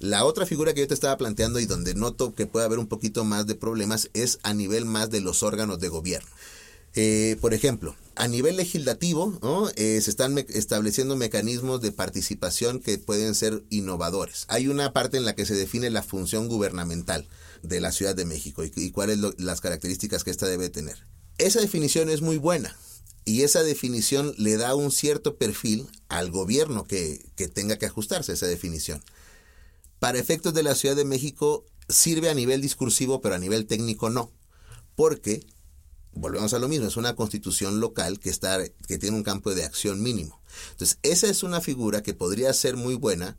La 0.02 0.24
otra 0.24 0.46
figura 0.46 0.74
que 0.74 0.80
yo 0.80 0.88
te 0.88 0.94
estaba 0.94 1.16
planteando 1.16 1.60
y 1.60 1.66
donde 1.66 1.94
noto 1.94 2.34
que 2.34 2.48
puede 2.48 2.66
haber 2.66 2.80
un 2.80 2.88
poquito 2.88 3.24
más 3.24 3.46
de 3.46 3.54
problemas 3.54 4.10
es 4.14 4.40
a 4.42 4.52
nivel 4.52 4.84
más 4.84 5.10
de 5.10 5.20
los 5.20 5.44
órganos 5.44 5.78
de 5.78 5.86
gobierno. 5.86 6.28
Eh, 6.96 7.36
por 7.40 7.54
ejemplo, 7.54 7.94
a 8.16 8.26
nivel 8.26 8.56
legislativo 8.56 9.38
eh, 9.76 10.00
se 10.02 10.10
están 10.10 10.36
estableciendo 10.38 11.14
mecanismos 11.14 11.80
de 11.82 11.92
participación 11.92 12.80
que 12.80 12.98
pueden 12.98 13.36
ser 13.36 13.62
innovadores. 13.70 14.44
Hay 14.48 14.66
una 14.66 14.92
parte 14.92 15.18
en 15.18 15.24
la 15.24 15.36
que 15.36 15.46
se 15.46 15.54
define 15.54 15.88
la 15.88 16.02
función 16.02 16.48
gubernamental 16.48 17.28
de 17.62 17.80
la 17.80 17.92
Ciudad 17.92 18.16
de 18.16 18.24
México 18.24 18.64
y, 18.64 18.90
cuáles 18.90 19.20
son 19.20 19.36
las 19.38 19.60
características 19.60 20.24
que 20.24 20.32
ésta 20.32 20.48
debe 20.48 20.68
tener. 20.68 21.06
Esa 21.38 21.60
definición 21.60 22.10
es 22.10 22.22
muy 22.22 22.38
buena 22.38 22.76
y 23.24 23.42
esa 23.42 23.62
definición 23.62 24.34
le 24.36 24.56
da 24.56 24.74
un 24.74 24.90
cierto 24.90 25.36
perfil 25.36 25.86
al 26.08 26.32
gobierno 26.32 26.82
que, 26.88 27.24
que 27.36 27.46
tenga 27.46 27.78
que 27.78 27.86
ajustarse 27.86 28.32
a 28.32 28.34
esa 28.34 28.46
definición 28.46 29.00
para 30.02 30.18
efectos 30.18 30.52
de 30.52 30.64
la 30.64 30.74
Ciudad 30.74 30.96
de 30.96 31.04
México 31.04 31.64
sirve 31.88 32.28
a 32.28 32.34
nivel 32.34 32.60
discursivo, 32.60 33.20
pero 33.20 33.36
a 33.36 33.38
nivel 33.38 33.66
técnico 33.66 34.10
no. 34.10 34.32
Porque, 34.96 35.46
volvemos 36.12 36.52
a 36.54 36.58
lo 36.58 36.66
mismo, 36.66 36.88
es 36.88 36.96
una 36.96 37.14
constitución 37.14 37.78
local 37.78 38.18
que, 38.18 38.28
está, 38.28 38.58
que 38.88 38.98
tiene 38.98 39.16
un 39.16 39.22
campo 39.22 39.54
de 39.54 39.62
acción 39.62 40.02
mínimo. 40.02 40.40
Entonces, 40.72 40.98
esa 41.04 41.28
es 41.28 41.44
una 41.44 41.60
figura 41.60 42.02
que 42.02 42.14
podría 42.14 42.52
ser 42.52 42.74
muy 42.76 42.96
buena 42.96 43.36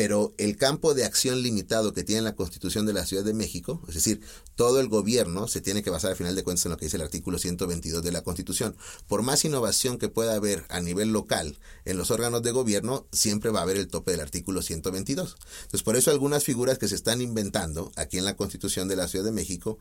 pero 0.00 0.32
el 0.38 0.56
campo 0.56 0.94
de 0.94 1.04
acción 1.04 1.42
limitado 1.42 1.92
que 1.92 2.04
tiene 2.04 2.22
la 2.22 2.34
Constitución 2.34 2.86
de 2.86 2.94
la 2.94 3.04
Ciudad 3.04 3.22
de 3.22 3.34
México, 3.34 3.82
es 3.86 3.92
decir, 3.92 4.22
todo 4.54 4.80
el 4.80 4.88
gobierno 4.88 5.46
se 5.46 5.60
tiene 5.60 5.82
que 5.82 5.90
basar 5.90 6.12
al 6.12 6.16
final 6.16 6.34
de 6.34 6.42
cuentas 6.42 6.64
en 6.64 6.70
lo 6.70 6.78
que 6.78 6.86
dice 6.86 6.96
el 6.96 7.02
artículo 7.02 7.38
122 7.38 8.02
de 8.02 8.10
la 8.10 8.22
Constitución. 8.22 8.74
Por 9.08 9.20
más 9.20 9.44
innovación 9.44 9.98
que 9.98 10.08
pueda 10.08 10.36
haber 10.36 10.64
a 10.70 10.80
nivel 10.80 11.12
local 11.12 11.58
en 11.84 11.98
los 11.98 12.10
órganos 12.10 12.42
de 12.42 12.50
gobierno, 12.50 13.06
siempre 13.12 13.50
va 13.50 13.58
a 13.58 13.64
haber 13.64 13.76
el 13.76 13.88
tope 13.88 14.12
del 14.12 14.20
artículo 14.20 14.62
122. 14.62 15.36
Entonces, 15.64 15.82
por 15.82 15.96
eso 15.96 16.10
algunas 16.10 16.44
figuras 16.44 16.78
que 16.78 16.88
se 16.88 16.94
están 16.94 17.20
inventando 17.20 17.92
aquí 17.96 18.16
en 18.16 18.24
la 18.24 18.36
Constitución 18.36 18.88
de 18.88 18.96
la 18.96 19.06
Ciudad 19.06 19.26
de 19.26 19.32
México 19.32 19.78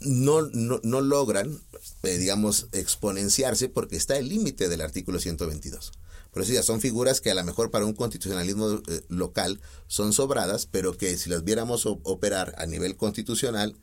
no, 0.00 0.42
no, 0.42 1.00
logran, 1.00 1.60
eh, 2.02 2.18
digamos, 2.18 2.66
exponenciarse 2.72 3.68
porque 3.68 3.94
está 3.94 4.18
el 4.18 4.28
límite 4.28 4.68
del 4.68 4.80
artículo 4.80 5.20
122. 5.20 5.92
Por 6.34 6.42
eso 6.42 6.52
ya 6.52 6.62
son 6.62 6.82
figuras 6.82 7.22
que 7.22 7.30
a 7.30 7.34
lo 7.34 7.44
mejor 7.44 7.70
para 7.70 7.86
un 7.86 7.94
constitucionalismo 7.94 8.82
eh, 8.88 9.00
local 9.08 9.60
son 9.86 10.12
sobradas, 10.12 10.66
pero 10.66 10.98
que 10.98 11.16
si 11.16 11.30
las 11.30 11.44
viéramos 11.44 11.86
operar 11.86 12.54
a 12.58 12.66
nivel 12.66 12.96
constitucional, 12.96 13.74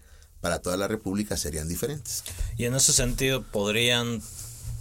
para 0.41 0.59
toda 0.59 0.75
la 0.75 0.87
República 0.87 1.37
serían 1.37 1.69
diferentes. 1.69 2.23
Y 2.57 2.65
en 2.65 2.75
ese 2.75 2.93
sentido 2.93 3.43
podrían 3.43 4.21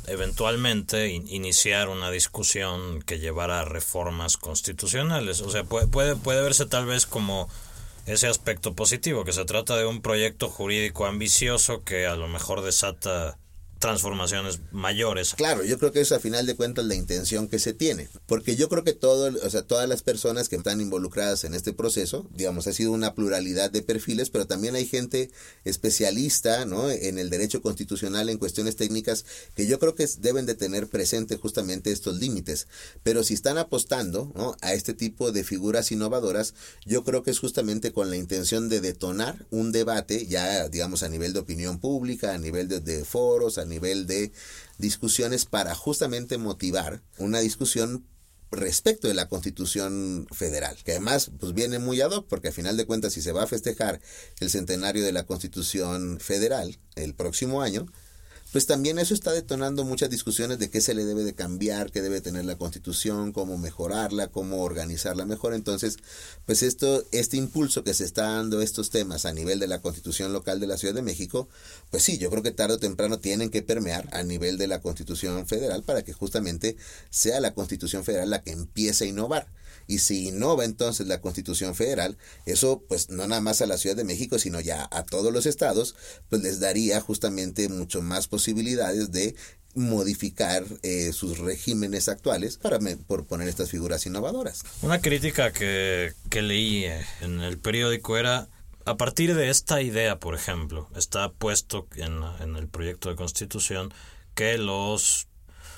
eventualmente 0.06 1.10
iniciar 1.10 1.88
una 1.88 2.10
discusión 2.10 3.02
que 3.02 3.18
llevara 3.18 3.60
a 3.60 3.64
reformas 3.64 4.36
constitucionales. 4.36 5.40
O 5.42 5.50
sea, 5.50 5.64
puede, 5.64 6.16
puede 6.16 6.42
verse 6.42 6.66
tal 6.66 6.86
vez 6.86 7.06
como 7.06 7.48
ese 8.06 8.26
aspecto 8.26 8.74
positivo, 8.74 9.24
que 9.24 9.32
se 9.32 9.44
trata 9.44 9.76
de 9.76 9.86
un 9.86 10.00
proyecto 10.00 10.48
jurídico 10.48 11.06
ambicioso 11.06 11.84
que 11.84 12.06
a 12.06 12.16
lo 12.16 12.26
mejor 12.26 12.62
desata 12.62 13.38
transformaciones 13.80 14.60
mayores. 14.72 15.34
Claro, 15.34 15.64
yo 15.64 15.78
creo 15.78 15.90
que 15.90 16.02
eso 16.02 16.14
a 16.14 16.20
final 16.20 16.44
de 16.44 16.54
cuentas 16.54 16.84
la 16.84 16.94
intención 16.94 17.48
que 17.48 17.58
se 17.58 17.72
tiene, 17.72 18.08
porque 18.26 18.54
yo 18.54 18.68
creo 18.68 18.84
que 18.84 18.92
todo, 18.92 19.34
o 19.42 19.50
sea, 19.50 19.62
todas 19.62 19.88
las 19.88 20.02
personas 20.02 20.50
que 20.50 20.56
están 20.56 20.82
involucradas 20.82 21.44
en 21.44 21.54
este 21.54 21.72
proceso, 21.72 22.28
digamos, 22.34 22.66
ha 22.66 22.74
sido 22.74 22.92
una 22.92 23.14
pluralidad 23.14 23.70
de 23.70 23.80
perfiles, 23.80 24.28
pero 24.28 24.46
también 24.46 24.74
hay 24.74 24.86
gente 24.86 25.30
especialista, 25.64 26.66
¿no? 26.66 26.90
En 26.90 27.18
el 27.18 27.30
derecho 27.30 27.62
constitucional 27.62 28.28
en 28.28 28.36
cuestiones 28.36 28.76
técnicas 28.76 29.24
que 29.54 29.66
yo 29.66 29.78
creo 29.78 29.94
que 29.94 30.06
deben 30.18 30.44
de 30.44 30.54
tener 30.54 30.86
presente 30.86 31.36
justamente 31.38 31.90
estos 31.90 32.18
límites, 32.18 32.68
pero 33.02 33.24
si 33.24 33.32
están 33.32 33.56
apostando, 33.56 34.30
¿no? 34.36 34.56
a 34.60 34.74
este 34.74 34.92
tipo 34.92 35.32
de 35.32 35.42
figuras 35.42 35.90
innovadoras, 35.90 36.54
yo 36.84 37.02
creo 37.02 37.22
que 37.22 37.30
es 37.30 37.38
justamente 37.38 37.92
con 37.92 38.10
la 38.10 38.16
intención 38.16 38.68
de 38.68 38.82
detonar 38.82 39.46
un 39.50 39.72
debate 39.72 40.26
ya 40.26 40.68
digamos 40.68 41.02
a 41.02 41.08
nivel 41.08 41.32
de 41.32 41.40
opinión 41.40 41.78
pública, 41.78 42.34
a 42.34 42.38
nivel 42.38 42.68
de, 42.68 42.80
de 42.80 43.06
foros, 43.06 43.56
a 43.56 43.69
nivel 43.70 44.06
de 44.06 44.32
discusiones 44.76 45.46
para 45.46 45.74
justamente 45.74 46.36
motivar 46.36 47.00
una 47.16 47.40
discusión 47.40 48.04
respecto 48.50 49.08
de 49.08 49.14
la 49.14 49.28
Constitución 49.28 50.26
Federal, 50.32 50.76
que 50.84 50.92
además 50.92 51.30
pues 51.38 51.54
viene 51.54 51.78
muy 51.78 52.00
ad 52.00 52.10
hoc 52.10 52.26
porque 52.28 52.48
a 52.48 52.52
final 52.52 52.76
de 52.76 52.84
cuentas 52.84 53.12
si 53.12 53.22
se 53.22 53.32
va 53.32 53.44
a 53.44 53.46
festejar 53.46 54.00
el 54.40 54.50
centenario 54.50 55.04
de 55.04 55.12
la 55.12 55.24
Constitución 55.24 56.18
Federal 56.20 56.78
el 56.96 57.14
próximo 57.14 57.62
año, 57.62 57.86
pues 58.52 58.66
también 58.66 58.98
eso 58.98 59.14
está 59.14 59.32
detonando 59.32 59.84
muchas 59.84 60.10
discusiones 60.10 60.58
de 60.58 60.70
qué 60.70 60.80
se 60.80 60.94
le 60.94 61.04
debe 61.04 61.22
de 61.22 61.34
cambiar, 61.34 61.92
qué 61.92 62.02
debe 62.02 62.20
tener 62.20 62.44
la 62.44 62.56
constitución, 62.56 63.32
cómo 63.32 63.58
mejorarla, 63.58 64.28
cómo 64.28 64.62
organizarla 64.62 65.24
mejor. 65.24 65.54
Entonces, 65.54 65.98
pues 66.46 66.62
esto, 66.62 67.04
este 67.12 67.36
impulso 67.36 67.84
que 67.84 67.94
se 67.94 68.04
está 68.04 68.22
dando 68.22 68.60
estos 68.60 68.90
temas 68.90 69.24
a 69.24 69.32
nivel 69.32 69.60
de 69.60 69.68
la 69.68 69.80
constitución 69.80 70.32
local 70.32 70.58
de 70.58 70.66
la 70.66 70.78
Ciudad 70.78 70.94
de 70.94 71.02
México, 71.02 71.48
pues 71.90 72.02
sí, 72.02 72.18
yo 72.18 72.30
creo 72.30 72.42
que 72.42 72.50
tarde 72.50 72.74
o 72.74 72.78
temprano 72.78 73.18
tienen 73.20 73.50
que 73.50 73.62
permear 73.62 74.08
a 74.12 74.22
nivel 74.22 74.58
de 74.58 74.66
la 74.66 74.80
constitución 74.80 75.46
federal 75.46 75.82
para 75.84 76.02
que 76.02 76.12
justamente 76.12 76.76
sea 77.10 77.40
la 77.40 77.54
constitución 77.54 78.04
federal 78.04 78.30
la 78.30 78.42
que 78.42 78.50
empiece 78.50 79.04
a 79.04 79.08
innovar. 79.08 79.46
Y 79.90 79.98
si 79.98 80.28
innova 80.28 80.64
entonces 80.64 81.08
la 81.08 81.20
Constitución 81.20 81.74
Federal, 81.74 82.16
eso 82.46 82.84
pues 82.88 83.10
no 83.10 83.26
nada 83.26 83.40
más 83.40 83.60
a 83.60 83.66
la 83.66 83.76
Ciudad 83.76 83.96
de 83.96 84.04
México, 84.04 84.38
sino 84.38 84.60
ya 84.60 84.88
a 84.92 85.02
todos 85.02 85.32
los 85.32 85.46
estados, 85.46 85.96
pues 86.28 86.42
les 86.42 86.60
daría 86.60 87.00
justamente 87.00 87.68
mucho 87.68 88.00
más 88.00 88.28
posibilidades 88.28 89.10
de 89.10 89.34
modificar 89.74 90.64
eh, 90.82 91.12
sus 91.12 91.38
regímenes 91.38 92.08
actuales 92.08 92.56
para 92.56 92.78
por 93.08 93.26
poner 93.26 93.48
estas 93.48 93.68
figuras 93.68 94.06
innovadoras. 94.06 94.62
Una 94.82 95.00
crítica 95.00 95.52
que, 95.52 96.12
que 96.28 96.42
leí 96.42 96.84
eh, 96.84 97.04
en 97.20 97.40
el 97.40 97.58
periódico 97.58 98.16
era 98.16 98.48
a 98.84 98.96
partir 98.96 99.34
de 99.34 99.50
esta 99.50 99.82
idea, 99.82 100.20
por 100.20 100.36
ejemplo, 100.36 100.88
está 100.94 101.32
puesto 101.32 101.88
en, 101.96 102.20
en 102.38 102.54
el 102.54 102.68
proyecto 102.68 103.08
de 103.08 103.16
constitución 103.16 103.92
que 104.36 104.56
los 104.56 105.26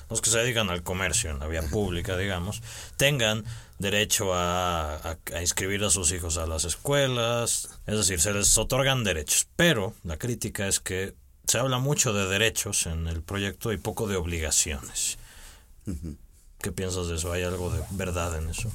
los 0.09 0.21
que 0.21 0.29
se 0.29 0.39
dedican 0.39 0.69
al 0.69 0.83
comercio 0.83 1.29
en 1.29 1.39
la 1.39 1.47
vía 1.47 1.61
pública, 1.63 2.17
digamos, 2.17 2.61
tengan 2.97 3.43
derecho 3.79 4.33
a, 4.33 5.17
a, 5.33 5.41
inscribir 5.41 5.83
a 5.83 5.89
sus 5.89 6.11
hijos 6.11 6.37
a 6.37 6.47
las 6.47 6.63
escuelas, 6.63 7.69
es 7.85 7.97
decir, 7.97 8.19
se 8.21 8.33
les 8.33 8.57
otorgan 8.57 9.03
derechos. 9.03 9.47
Pero 9.55 9.93
la 10.03 10.17
crítica 10.17 10.67
es 10.67 10.79
que 10.79 11.15
se 11.45 11.57
habla 11.57 11.79
mucho 11.79 12.13
de 12.13 12.27
derechos 12.27 12.85
en 12.85 13.07
el 13.07 13.21
proyecto 13.21 13.73
y 13.73 13.77
poco 13.77 14.07
de 14.07 14.15
obligaciones. 14.15 15.17
¿Qué 16.59 16.71
piensas 16.71 17.07
de 17.07 17.15
eso? 17.15 17.31
¿Hay 17.33 17.43
algo 17.43 17.71
de 17.71 17.81
verdad 17.91 18.37
en 18.37 18.49
eso? 18.49 18.71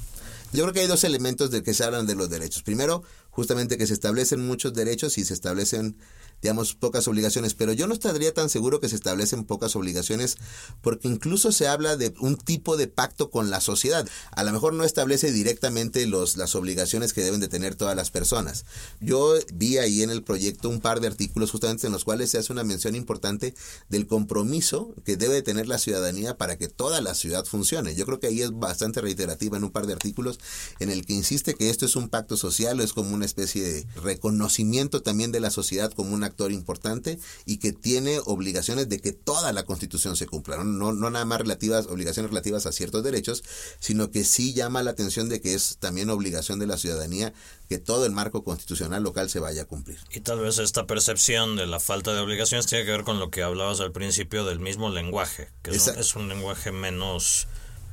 Yo 0.53 0.63
creo 0.63 0.73
que 0.73 0.79
hay 0.81 0.87
dos 0.87 1.03
elementos 1.03 1.51
de 1.51 1.63
que 1.63 1.73
se 1.73 1.83
hablan 1.83 2.05
de 2.05 2.15
los 2.15 2.29
derechos. 2.29 2.63
Primero, 2.63 3.03
justamente 3.29 3.77
que 3.77 3.87
se 3.87 3.93
establecen 3.93 4.45
muchos 4.45 4.73
derechos 4.73 5.17
y 5.17 5.25
se 5.25 5.33
establecen 5.33 5.97
digamos, 6.41 6.73
pocas 6.75 7.07
obligaciones, 7.07 7.53
pero 7.53 7.73
yo 7.73 7.87
no 7.87 7.93
estaría 7.93 8.33
tan 8.33 8.49
seguro 8.49 8.79
que 8.79 8.89
se 8.89 8.95
establecen 8.95 9.43
pocas 9.43 9.75
obligaciones 9.75 10.37
porque 10.81 11.07
incluso 11.07 11.51
se 11.51 11.67
habla 11.67 11.97
de 11.97 12.13
un 12.19 12.37
tipo 12.37 12.77
de 12.77 12.87
pacto 12.87 13.29
con 13.29 13.49
la 13.49 13.61
sociedad. 13.61 14.07
A 14.31 14.43
lo 14.43 14.51
mejor 14.51 14.73
no 14.73 14.83
establece 14.83 15.31
directamente 15.31 16.05
los, 16.05 16.37
las 16.37 16.55
obligaciones 16.55 17.13
que 17.13 17.23
deben 17.23 17.39
de 17.39 17.47
tener 17.47 17.75
todas 17.75 17.95
las 17.95 18.11
personas. 18.11 18.65
Yo 18.99 19.35
vi 19.53 19.77
ahí 19.77 20.01
en 20.01 20.09
el 20.09 20.23
proyecto 20.23 20.69
un 20.69 20.79
par 20.79 20.99
de 21.01 21.07
artículos 21.07 21.51
justamente 21.51 21.87
en 21.87 21.93
los 21.93 22.05
cuales 22.05 22.29
se 22.29 22.37
hace 22.37 22.53
una 22.53 22.63
mención 22.63 22.95
importante 22.95 23.53
del 23.89 24.07
compromiso 24.07 24.93
que 25.05 25.17
debe 25.17 25.41
tener 25.41 25.67
la 25.67 25.77
ciudadanía 25.77 26.37
para 26.37 26.57
que 26.57 26.67
toda 26.67 27.01
la 27.01 27.15
ciudad 27.15 27.45
funcione. 27.45 27.95
Yo 27.95 28.05
creo 28.05 28.19
que 28.19 28.27
ahí 28.27 28.41
es 28.41 28.51
bastante 28.51 29.01
reiterativa 29.01 29.57
en 29.57 29.63
un 29.63 29.71
par 29.71 29.87
de 29.87 29.93
artículos 29.93 30.39
en 30.79 30.89
el 30.89 31.05
que 31.05 31.13
insiste 31.13 31.55
que 31.55 31.69
esto 31.69 31.85
es 31.85 31.95
un 31.95 32.09
pacto 32.09 32.37
social, 32.37 32.79
es 32.79 32.93
como 32.93 33.13
una 33.13 33.25
especie 33.25 33.61
de 33.61 33.87
reconocimiento 34.01 35.01
también 35.01 35.31
de 35.31 35.39
la 35.39 35.49
sociedad 35.49 35.91
como 35.93 36.13
una 36.13 36.28
actor 36.29 36.51
importante 36.51 37.19
y 37.45 37.57
que 37.57 37.73
tiene 37.73 38.19
obligaciones 38.25 38.89
de 38.89 38.99
que 38.99 39.11
toda 39.11 39.51
la 39.53 39.63
constitución 39.63 40.15
se 40.15 40.27
cumpla, 40.27 40.63
no, 40.63 40.93
no 40.93 41.09
nada 41.09 41.25
más 41.25 41.39
relativas, 41.39 41.87
obligaciones 41.87 42.31
relativas 42.31 42.65
a 42.65 42.71
ciertos 42.71 43.03
derechos, 43.03 43.43
sino 43.79 44.11
que 44.11 44.23
sí 44.23 44.53
llama 44.53 44.83
la 44.83 44.91
atención 44.91 45.29
de 45.29 45.41
que 45.41 45.53
es 45.53 45.77
también 45.79 46.09
obligación 46.09 46.59
de 46.59 46.67
la 46.67 46.77
ciudadanía 46.77 47.33
que 47.67 47.77
todo 47.77 48.05
el 48.05 48.11
marco 48.11 48.43
constitucional 48.43 49.03
local 49.03 49.29
se 49.29 49.39
vaya 49.39 49.63
a 49.63 49.65
cumplir. 49.65 49.99
Y 50.11 50.21
tal 50.21 50.39
vez 50.39 50.57
esta 50.57 50.87
percepción 50.87 51.55
de 51.55 51.67
la 51.67 51.79
falta 51.79 52.13
de 52.13 52.19
obligaciones 52.19 52.65
tiene 52.65 52.85
que 52.85 52.91
ver 52.91 53.03
con 53.03 53.19
lo 53.19 53.29
que 53.29 53.43
hablabas 53.43 53.79
al 53.79 53.91
principio 53.91 54.45
del 54.45 54.59
mismo 54.59 54.89
lenguaje, 54.89 55.49
que 55.61 55.71
es 55.71 55.87
un, 55.87 55.97
es 55.97 56.15
un 56.15 56.29
lenguaje 56.29 56.71
menos 56.71 57.47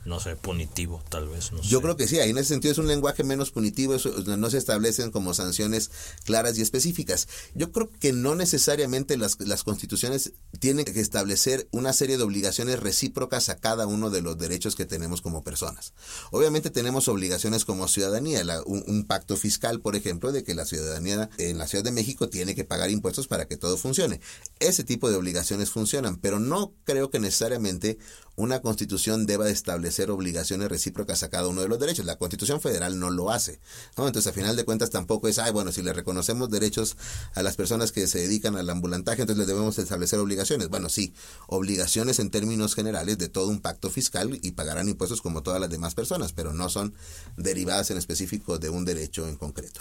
no 0.07 0.21
sé, 0.21 0.37
punitivo 0.37 1.03
tal 1.09 1.29
vez. 1.29 1.53
No 1.53 1.61
Yo 1.63 1.83
creo 1.83 1.97
que 1.97 2.07
sí, 2.07 2.19
ahí 2.19 2.31
en 2.31 2.39
ese 2.39 2.49
sentido 2.49 2.73
es 2.73 2.79
un 2.79 2.87
lenguaje 2.87 3.25
menos 3.25 3.51
punitivo, 3.51 3.95
eso, 3.95 4.11
no 4.37 4.51
se 4.51 4.59
establecen 4.59 5.11
como 5.11 5.35
sanciones 5.35 5.91
claras 6.25 6.57
y 6.59 6.63
específicas. 6.63 7.29
Yo 7.55 7.73
creo 7.73 7.91
que 7.91 8.13
no 8.13 8.35
necesariamente 8.35 9.17
las, 9.17 9.41
las 9.41 9.65
constituciones 9.65 10.33
tienen 10.61 10.85
que 10.85 11.01
establecer 11.01 11.69
una 11.73 11.93
serie 11.93 12.17
de 12.17 12.23
obligaciones 12.23 12.81
recíprocas 12.81 13.49
a 13.49 13.59
cada 13.59 13.87
uno 13.87 14.11
de 14.11 14.23
los 14.23 14.39
derechos 14.39 14.77
que 14.77 14.87
tenemos 14.87 15.21
como 15.21 15.43
personas. 15.43 15.93
Obviamente 16.31 16.71
tenemos 16.71 17.09
obligaciones 17.09 17.65
como 17.65 17.89
ciudadanía, 17.89 18.43
un, 18.65 18.85
un 18.87 19.05
pacto 19.05 19.37
fiscal, 19.37 19.81
por 19.81 19.97
ejemplo, 19.97 20.33
de 20.33 20.45
que 20.45 20.55
la 20.55 20.65
ciudadanía 20.65 21.29
en 21.39 21.59
la 21.59 21.67
Ciudad 21.67 21.85
de 21.85 21.91
México 21.91 22.29
tiene 22.29 22.55
que 22.55 22.65
pagar 22.65 22.91
impuestos 22.91 23.27
para 23.27 23.49
que 23.49 23.57
todo 23.57 23.77
funcione. 23.77 24.21
Ese 24.61 24.85
tipo 24.85 25.11
de 25.11 25.17
obligaciones 25.17 25.71
funcionan, 25.71 26.17
pero 26.17 26.39
no 26.39 26.73
creo 26.85 27.11
que 27.11 27.19
necesariamente 27.19 27.99
una 28.37 28.61
constitución 28.61 29.25
deba 29.27 29.49
establecer 29.49 30.11
obligaciones 30.11 30.69
recíprocas 30.69 31.23
a 31.23 31.31
cada 31.31 31.49
uno 31.49 31.63
de 31.63 31.69
los 31.69 31.79
derechos. 31.79 32.05
La 32.05 32.19
constitución 32.19 32.61
federal 32.61 32.99
no 32.99 33.11
lo 33.11 33.31
hace. 33.31 33.61
Entonces, 33.97 34.27
a 34.27 34.33
final 34.33 34.57
de 34.57 34.65
cuentas, 34.65 34.91
tampoco 34.91 35.27
es, 35.27 35.39
ay, 35.39 35.53
bueno, 35.53 35.73
si 35.73 35.83
le 35.83 35.95
reconocemos 35.95 36.51
derechos 36.51 36.97
a 37.35 37.43
las 37.43 37.57
personas 37.57 37.93
que 37.93 38.07
se 38.07 38.21
dedican 38.21 38.57
al 38.57 38.69
ambulantaje, 38.69 39.23
entonces 39.23 39.39
les 39.39 39.47
debemos 39.47 39.79
establecer 39.79 40.19
obligaciones. 40.19 40.69
Bueno, 40.69 40.91
sí, 40.91 41.15
obligaciones 41.47 42.19
en 42.19 42.31
términos 42.31 42.75
generales 42.75 43.17
de 43.17 43.29
todo 43.29 43.49
un 43.49 43.61
pacto 43.61 43.91
fiscal 43.91 44.39
y 44.43 44.53
pagarán 44.53 44.89
impuestos 44.89 45.23
como 45.23 45.43
todas 45.43 45.61
las 45.61 45.71
demás 45.71 45.95
personas, 45.95 46.35
pero 46.35 46.53
no 46.53 46.69
son 46.69 46.95
derivadas 47.39 47.91
en 47.91 47.97
específico 47.97 48.59
de 48.59 48.69
un 48.69 48.85
derecho 48.85 49.27
en 49.27 49.37
concreto. 49.37 49.81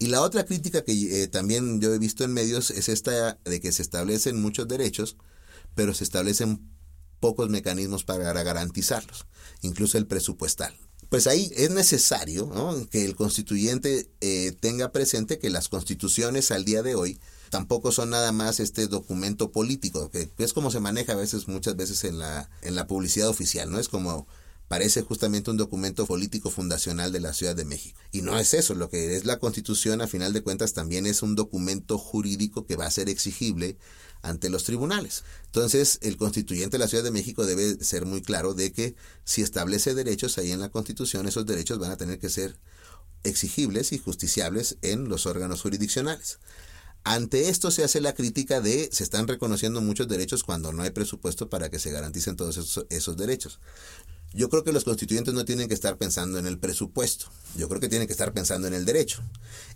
Y 0.00 0.08
la 0.08 0.22
otra 0.22 0.44
crítica 0.44 0.82
que 0.82 1.22
eh, 1.22 1.28
también 1.28 1.80
yo 1.80 1.94
he 1.94 1.98
visto 1.98 2.24
en 2.24 2.32
medios 2.32 2.72
es 2.72 2.88
esta 2.88 3.38
de 3.44 3.60
que 3.60 3.70
se 3.70 3.82
establecen 3.82 4.42
muchos 4.42 4.66
derechos, 4.66 5.16
pero 5.76 5.94
se 5.94 6.02
establecen 6.04 6.71
pocos 7.22 7.48
mecanismos 7.48 8.02
para 8.02 8.32
garantizarlos, 8.42 9.26
incluso 9.62 9.96
el 9.96 10.08
presupuestal. 10.08 10.76
Pues 11.08 11.28
ahí 11.28 11.52
es 11.56 11.70
necesario 11.70 12.50
que 12.90 13.04
el 13.04 13.14
constituyente 13.14 14.10
eh, 14.20 14.52
tenga 14.58 14.90
presente 14.90 15.38
que 15.38 15.48
las 15.48 15.68
constituciones 15.68 16.50
al 16.50 16.64
día 16.64 16.82
de 16.82 16.96
hoy 16.96 17.20
tampoco 17.48 17.92
son 17.92 18.10
nada 18.10 18.32
más 18.32 18.58
este 18.58 18.88
documento 18.88 19.52
político, 19.52 20.10
que 20.10 20.32
es 20.38 20.52
como 20.52 20.72
se 20.72 20.80
maneja 20.80 21.12
a 21.12 21.16
veces, 21.16 21.46
muchas 21.46 21.76
veces 21.76 22.02
en 22.02 22.18
la, 22.18 22.50
en 22.62 22.74
la 22.74 22.88
publicidad 22.88 23.28
oficial, 23.28 23.70
¿no? 23.70 23.78
Es 23.78 23.88
como 23.88 24.26
parece 24.66 25.02
justamente 25.02 25.50
un 25.50 25.58
documento 25.58 26.06
político 26.06 26.50
fundacional 26.50 27.12
de 27.12 27.20
la 27.20 27.34
Ciudad 27.34 27.54
de 27.54 27.66
México. 27.66 28.00
Y 28.10 28.22
no 28.22 28.36
es 28.38 28.54
eso, 28.54 28.74
lo 28.74 28.88
que 28.88 29.16
es 29.16 29.26
la 29.26 29.38
Constitución, 29.38 30.00
a 30.00 30.08
final 30.08 30.32
de 30.32 30.42
cuentas, 30.42 30.72
también 30.72 31.06
es 31.06 31.22
un 31.22 31.36
documento 31.36 31.98
jurídico 31.98 32.66
que 32.66 32.76
va 32.76 32.86
a 32.86 32.90
ser 32.90 33.10
exigible 33.10 33.76
ante 34.22 34.48
los 34.48 34.64
tribunales. 34.64 35.24
Entonces, 35.46 35.98
el 36.02 36.16
constituyente 36.16 36.76
de 36.76 36.84
la 36.84 36.88
Ciudad 36.88 37.04
de 37.04 37.10
México 37.10 37.44
debe 37.44 37.82
ser 37.84 38.06
muy 38.06 38.22
claro 38.22 38.54
de 38.54 38.72
que 38.72 38.94
si 39.24 39.42
establece 39.42 39.94
derechos 39.94 40.38
ahí 40.38 40.52
en 40.52 40.60
la 40.60 40.70
Constitución, 40.70 41.26
esos 41.26 41.44
derechos 41.44 41.78
van 41.78 41.90
a 41.90 41.96
tener 41.96 42.18
que 42.18 42.30
ser 42.30 42.56
exigibles 43.24 43.92
y 43.92 43.98
justiciables 43.98 44.78
en 44.82 45.08
los 45.08 45.26
órganos 45.26 45.62
jurisdiccionales. 45.62 46.38
Ante 47.04 47.48
esto 47.48 47.72
se 47.72 47.82
hace 47.82 48.00
la 48.00 48.14
crítica 48.14 48.60
de 48.60 48.88
se 48.92 49.02
están 49.02 49.26
reconociendo 49.26 49.80
muchos 49.80 50.06
derechos 50.06 50.44
cuando 50.44 50.72
no 50.72 50.82
hay 50.82 50.90
presupuesto 50.90 51.50
para 51.50 51.68
que 51.68 51.80
se 51.80 51.90
garanticen 51.90 52.36
todos 52.36 52.56
esos, 52.56 52.86
esos 52.90 53.16
derechos. 53.16 53.58
Yo 54.34 54.48
creo 54.48 54.64
que 54.64 54.72
los 54.72 54.84
constituyentes 54.84 55.34
no 55.34 55.44
tienen 55.44 55.68
que 55.68 55.74
estar 55.74 55.98
pensando 55.98 56.38
en 56.38 56.46
el 56.46 56.58
presupuesto, 56.58 57.26
yo 57.56 57.68
creo 57.68 57.80
que 57.80 57.88
tienen 57.88 58.06
que 58.06 58.12
estar 58.12 58.32
pensando 58.32 58.68
en 58.68 58.74
el 58.74 58.84
derecho. 58.84 59.22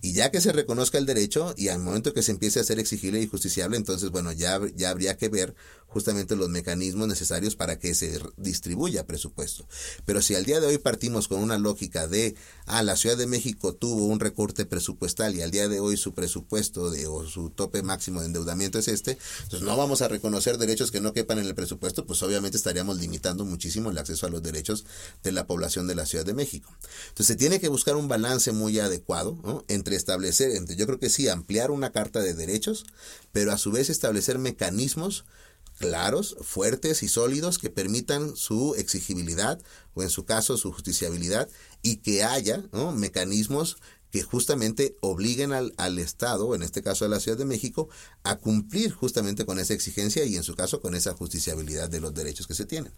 Y 0.01 0.13
ya 0.13 0.31
que 0.31 0.41
se 0.41 0.53
reconozca 0.53 0.99
el 0.99 1.07
derecho 1.07 1.55
y 1.57 1.69
al 1.69 1.81
momento 1.81 2.13
que 2.13 2.23
se 2.23 2.33
empiece 2.33 2.61
a 2.61 2.65
ser 2.65 2.79
exigible 2.79 3.21
y 3.21 3.27
justiciable, 3.27 3.77
entonces, 3.77 4.11
bueno, 4.11 4.33
ya, 4.33 4.61
ya 4.75 4.91
habría 4.91 5.17
que 5.17 5.29
ver 5.29 5.55
justamente 5.97 6.37
los 6.37 6.51
mecanismos 6.51 7.09
necesarios 7.09 7.57
para 7.57 7.79
que 7.79 7.95
se 7.95 8.21
distribuya 8.37 9.07
presupuesto. 9.07 9.67
Pero 10.05 10.21
si 10.21 10.35
al 10.35 10.45
día 10.45 10.61
de 10.61 10.67
hoy 10.67 10.79
partimos 10.79 11.27
con 11.27 11.41
una 11.41 11.59
lógica 11.59 12.07
de, 12.07 12.35
ah, 12.67 12.83
la 12.83 12.97
Ciudad 12.97 13.17
de 13.17 13.27
México 13.27 13.75
tuvo 13.75 14.07
un 14.07 14.21
recorte 14.21 14.67
presupuestal 14.67 15.35
y 15.35 15.43
al 15.43 15.51
día 15.51 15.69
de 15.69 15.81
hoy 15.81 15.97
su 15.97 16.13
presupuesto 16.13 16.91
de, 16.91 17.07
o 17.07 17.27
su 17.27 17.51
tope 17.51 17.83
máximo 17.83 18.21
de 18.21 18.27
endeudamiento 18.27 18.79
es 18.79 18.89
este, 18.89 19.17
entonces 19.45 19.63
no 19.63 19.77
vamos 19.77 20.03
a 20.03 20.09
reconocer 20.09 20.59
derechos 20.59 20.91
que 20.91 21.01
no 21.01 21.13
quepan 21.13 21.39
en 21.39 21.47
el 21.47 21.55
presupuesto, 21.55 22.05
pues 22.05 22.23
obviamente 22.23 22.59
estaríamos 22.59 22.99
limitando 22.99 23.45
muchísimo 23.45 23.91
el 23.91 23.99
acceso 23.99 24.27
a 24.27 24.31
los 24.31 24.43
derechos 24.47 24.87
de 25.23 25.33
la 25.33 25.47
población 25.47 25.87
de 25.87 25.95
la 25.95 26.07
Ciudad 26.07 26.25
de 26.25 26.33
México. 26.33 26.75
Entonces 27.09 27.27
se 27.27 27.37
tiene 27.37 27.61
que 27.61 27.69
buscar 27.69 27.97
un 27.97 28.09
balance 28.09 28.53
muy 28.53 28.79
adecuado 28.79 29.65
entre 29.69 29.97
establecer, 29.97 30.53
entre, 30.53 30.77
yo 30.77 30.87
creo 30.87 30.99
que 30.99 31.11
sí, 31.11 31.29
ampliar 31.29 31.71
una 31.71 31.93
carta 31.93 32.21
de 32.21 32.33
derechos, 32.33 32.87
pero 33.33 33.53
a 33.53 33.59
su 33.59 33.71
vez 33.71 33.91
establecer 33.91 34.39
mecanismos 34.39 35.25
claros, 35.79 36.37
fuertes 36.41 37.03
y 37.03 37.09
sólidos 37.09 37.59
que 37.59 37.71
permitan 37.71 38.35
su 38.37 38.75
exigibilidad 38.77 39.61
o 39.95 40.03
en 40.03 40.11
su 40.11 40.25
caso 40.25 40.57
su 40.57 40.73
justiciabilidad 40.73 41.49
y 41.83 41.97
que 41.97 42.25
haya 42.25 42.65
mecanismos 42.95 43.77
que 44.17 44.23
justamente 44.23 44.97
obliguen 45.03 45.53
al, 45.53 45.75
al, 45.77 45.99
Estado, 45.99 46.55
en 46.55 46.63
este 46.63 46.83
caso 46.83 47.05
a 47.05 47.09
la 47.09 47.21
Ciudad 47.21 47.37
de 47.37 47.45
México, 47.45 47.91
a 48.23 48.37
cumplir 48.37 48.91
justamente 48.91 49.45
con 49.45 49.59
esa 49.59 49.75
exigencia 49.75 50.25
y 50.25 50.37
en 50.37 50.43
su 50.43 50.55
caso 50.55 50.81
con 50.81 50.95
esa 50.95 51.13
justiciabilidad 51.13 51.91
de 51.91 52.01
los 52.01 52.15
derechos 52.15 52.47
que 52.47 52.55
se 52.55 52.65
tienen. 52.65 52.95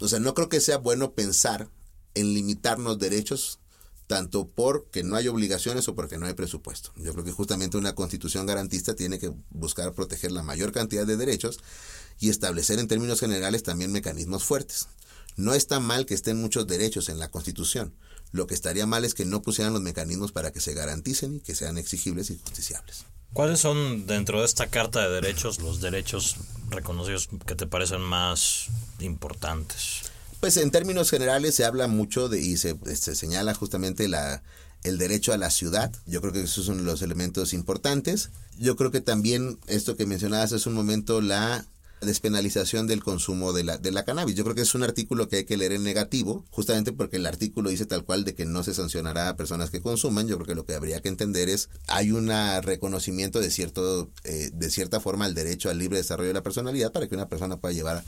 O 0.00 0.08
sea, 0.08 0.20
no 0.20 0.34
creo 0.34 0.50
que 0.50 0.60
sea 0.60 0.76
bueno 0.76 1.14
pensar 1.14 1.70
en 2.12 2.34
limitarnos 2.34 2.98
derechos 2.98 3.58
tanto 4.06 4.50
porque 4.50 5.02
no 5.02 5.16
hay 5.16 5.28
obligaciones 5.28 5.88
o 5.88 5.94
porque 5.94 6.18
no 6.18 6.26
hay 6.26 6.34
presupuesto. 6.34 6.92
Yo 6.96 7.14
creo 7.14 7.24
que 7.24 7.32
justamente 7.32 7.78
una 7.78 7.94
constitución 7.94 8.44
garantista 8.44 8.94
tiene 8.94 9.18
que 9.18 9.32
buscar 9.48 9.94
proteger 9.94 10.30
la 10.30 10.42
mayor 10.42 10.72
cantidad 10.72 11.06
de 11.06 11.16
derechos 11.16 11.60
y 12.18 12.28
establecer 12.28 12.78
en 12.80 12.86
términos 12.86 13.20
generales 13.20 13.62
también 13.62 13.92
mecanismos 13.92 14.44
fuertes. 14.44 14.88
No 15.36 15.54
está 15.54 15.80
mal 15.80 16.04
que 16.04 16.12
estén 16.12 16.38
muchos 16.38 16.66
derechos 16.66 17.08
en 17.08 17.18
la 17.18 17.30
Constitución. 17.30 17.94
Lo 18.32 18.46
que 18.46 18.54
estaría 18.54 18.86
mal 18.86 19.04
es 19.04 19.14
que 19.14 19.24
no 19.24 19.42
pusieran 19.42 19.72
los 19.72 19.82
mecanismos 19.82 20.32
para 20.32 20.52
que 20.52 20.60
se 20.60 20.74
garanticen 20.74 21.36
y 21.36 21.40
que 21.40 21.54
sean 21.54 21.78
exigibles 21.78 22.30
y 22.30 22.38
justiciables. 22.38 23.04
¿Cuáles 23.32 23.60
son 23.60 24.06
dentro 24.06 24.40
de 24.40 24.46
esta 24.46 24.68
Carta 24.68 25.00
de 25.00 25.14
Derechos 25.14 25.60
los 25.60 25.80
derechos 25.80 26.36
reconocidos 26.68 27.28
que 27.46 27.54
te 27.54 27.66
parecen 27.66 28.00
más 28.00 28.66
importantes? 28.98 30.02
Pues 30.40 30.56
en 30.56 30.70
términos 30.70 31.10
generales 31.10 31.54
se 31.54 31.64
habla 31.64 31.86
mucho 31.86 32.28
de 32.28 32.40
y 32.40 32.56
se, 32.56 32.76
se 32.96 33.14
señala 33.14 33.54
justamente 33.54 34.08
la, 34.08 34.42
el 34.82 34.98
derecho 34.98 35.32
a 35.32 35.36
la 35.36 35.50
ciudad. 35.50 35.92
Yo 36.06 36.20
creo 36.20 36.32
que 36.32 36.42
esos 36.42 36.66
son 36.66 36.84
los 36.84 37.02
elementos 37.02 37.52
importantes. 37.52 38.30
Yo 38.58 38.76
creo 38.76 38.90
que 38.90 39.00
también 39.00 39.58
esto 39.66 39.96
que 39.96 40.06
mencionabas 40.06 40.52
es 40.52 40.66
un 40.66 40.74
momento 40.74 41.20
la 41.20 41.66
despenalización 42.00 42.86
del 42.86 43.02
consumo 43.02 43.52
de 43.52 43.64
la, 43.64 43.78
de 43.78 43.90
la 43.92 44.04
cannabis. 44.04 44.34
Yo 44.34 44.44
creo 44.44 44.54
que 44.54 44.62
es 44.62 44.74
un 44.74 44.82
artículo 44.82 45.28
que 45.28 45.36
hay 45.36 45.44
que 45.44 45.56
leer 45.56 45.72
en 45.72 45.82
negativo, 45.82 46.44
justamente 46.50 46.92
porque 46.92 47.16
el 47.16 47.26
artículo 47.26 47.70
dice 47.70 47.86
tal 47.86 48.04
cual 48.04 48.24
de 48.24 48.34
que 48.34 48.46
no 48.46 48.62
se 48.62 48.74
sancionará 48.74 49.28
a 49.28 49.36
personas 49.36 49.70
que 49.70 49.80
consuman. 49.80 50.26
Yo 50.26 50.36
creo 50.36 50.46
que 50.46 50.54
lo 50.54 50.64
que 50.64 50.74
habría 50.74 51.00
que 51.00 51.08
entender 51.08 51.48
es, 51.48 51.68
hay 51.88 52.12
un 52.12 52.30
reconocimiento 52.62 53.40
de, 53.40 53.50
cierto, 53.50 54.10
eh, 54.24 54.50
de 54.52 54.70
cierta 54.70 55.00
forma 55.00 55.24
al 55.24 55.34
derecho 55.34 55.70
al 55.70 55.78
libre 55.78 55.98
desarrollo 55.98 56.28
de 56.28 56.34
la 56.34 56.42
personalidad 56.42 56.92
para 56.92 57.06
que 57.06 57.14
una 57.14 57.28
persona 57.28 57.58
pueda 57.58 57.74
llevar 57.74 58.04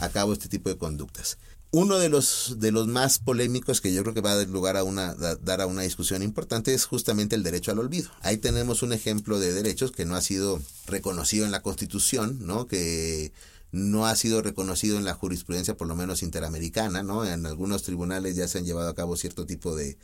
a 0.00 0.08
cabo 0.08 0.32
este 0.32 0.48
tipo 0.48 0.68
de 0.68 0.76
conductas. 0.76 1.38
Uno 1.76 1.98
de 1.98 2.08
los, 2.08 2.54
de 2.58 2.70
los 2.70 2.86
más 2.86 3.18
polémicos 3.18 3.80
que 3.80 3.92
yo 3.92 4.02
creo 4.02 4.14
que 4.14 4.20
va 4.20 4.30
a 4.30 4.36
dar 4.36 4.46
lugar 4.46 4.76
a 4.76 4.84
una, 4.84 5.12
dar 5.14 5.60
a 5.60 5.66
una 5.66 5.82
discusión 5.82 6.22
importante 6.22 6.72
es 6.72 6.84
justamente 6.84 7.34
el 7.34 7.42
derecho 7.42 7.72
al 7.72 7.80
olvido. 7.80 8.10
Ahí 8.20 8.36
tenemos 8.36 8.84
un 8.84 8.92
ejemplo 8.92 9.40
de 9.40 9.52
derechos 9.52 9.90
que 9.90 10.04
no 10.04 10.14
ha 10.14 10.20
sido 10.20 10.62
reconocido 10.86 11.44
en 11.44 11.50
la 11.50 11.62
Constitución, 11.62 12.38
¿no? 12.46 12.68
que 12.68 13.32
no 13.72 14.06
ha 14.06 14.14
sido 14.14 14.40
reconocido 14.40 14.98
en 14.98 15.04
la 15.04 15.14
jurisprudencia, 15.14 15.76
por 15.76 15.88
lo 15.88 15.96
menos 15.96 16.22
interamericana, 16.22 17.02
¿no? 17.02 17.26
En 17.26 17.44
algunos 17.44 17.82
tribunales 17.82 18.36
ya 18.36 18.46
se 18.46 18.58
han 18.58 18.66
llevado 18.66 18.88
a 18.88 18.94
cabo 18.94 19.16
cierto 19.16 19.44
tipo 19.44 19.74
de, 19.74 19.98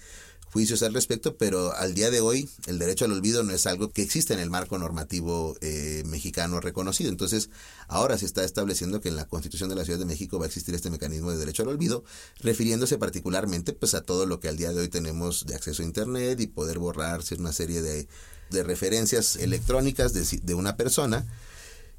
juicios 0.52 0.82
al 0.82 0.94
respecto, 0.94 1.36
pero 1.36 1.72
al 1.74 1.94
día 1.94 2.10
de 2.10 2.20
hoy 2.20 2.48
el 2.66 2.78
derecho 2.78 3.04
al 3.04 3.12
olvido 3.12 3.42
no 3.42 3.52
es 3.52 3.66
algo 3.66 3.90
que 3.90 4.02
existe 4.02 4.34
en 4.34 4.40
el 4.40 4.50
marco 4.50 4.78
normativo 4.78 5.56
eh, 5.60 6.02
mexicano 6.06 6.60
reconocido. 6.60 7.10
Entonces, 7.10 7.50
ahora 7.88 8.18
se 8.18 8.26
está 8.26 8.44
estableciendo 8.44 9.00
que 9.00 9.08
en 9.08 9.16
la 9.16 9.26
Constitución 9.26 9.68
de 9.68 9.76
la 9.76 9.84
Ciudad 9.84 9.98
de 9.98 10.04
México 10.04 10.38
va 10.38 10.44
a 10.44 10.48
existir 10.48 10.74
este 10.74 10.90
mecanismo 10.90 11.30
de 11.30 11.38
derecho 11.38 11.62
al 11.62 11.68
olvido, 11.68 12.04
refiriéndose 12.40 12.98
particularmente 12.98 13.72
pues 13.72 13.94
a 13.94 14.02
todo 14.02 14.26
lo 14.26 14.40
que 14.40 14.48
al 14.48 14.56
día 14.56 14.72
de 14.72 14.80
hoy 14.80 14.88
tenemos 14.88 15.46
de 15.46 15.54
acceso 15.54 15.82
a 15.82 15.86
Internet 15.86 16.40
y 16.40 16.46
poder 16.46 16.78
borrarse 16.78 17.36
una 17.36 17.52
serie 17.52 17.82
de, 17.82 18.08
de 18.50 18.62
referencias 18.62 19.36
electrónicas 19.36 20.12
de, 20.12 20.24
de 20.42 20.54
una 20.54 20.76
persona. 20.76 21.26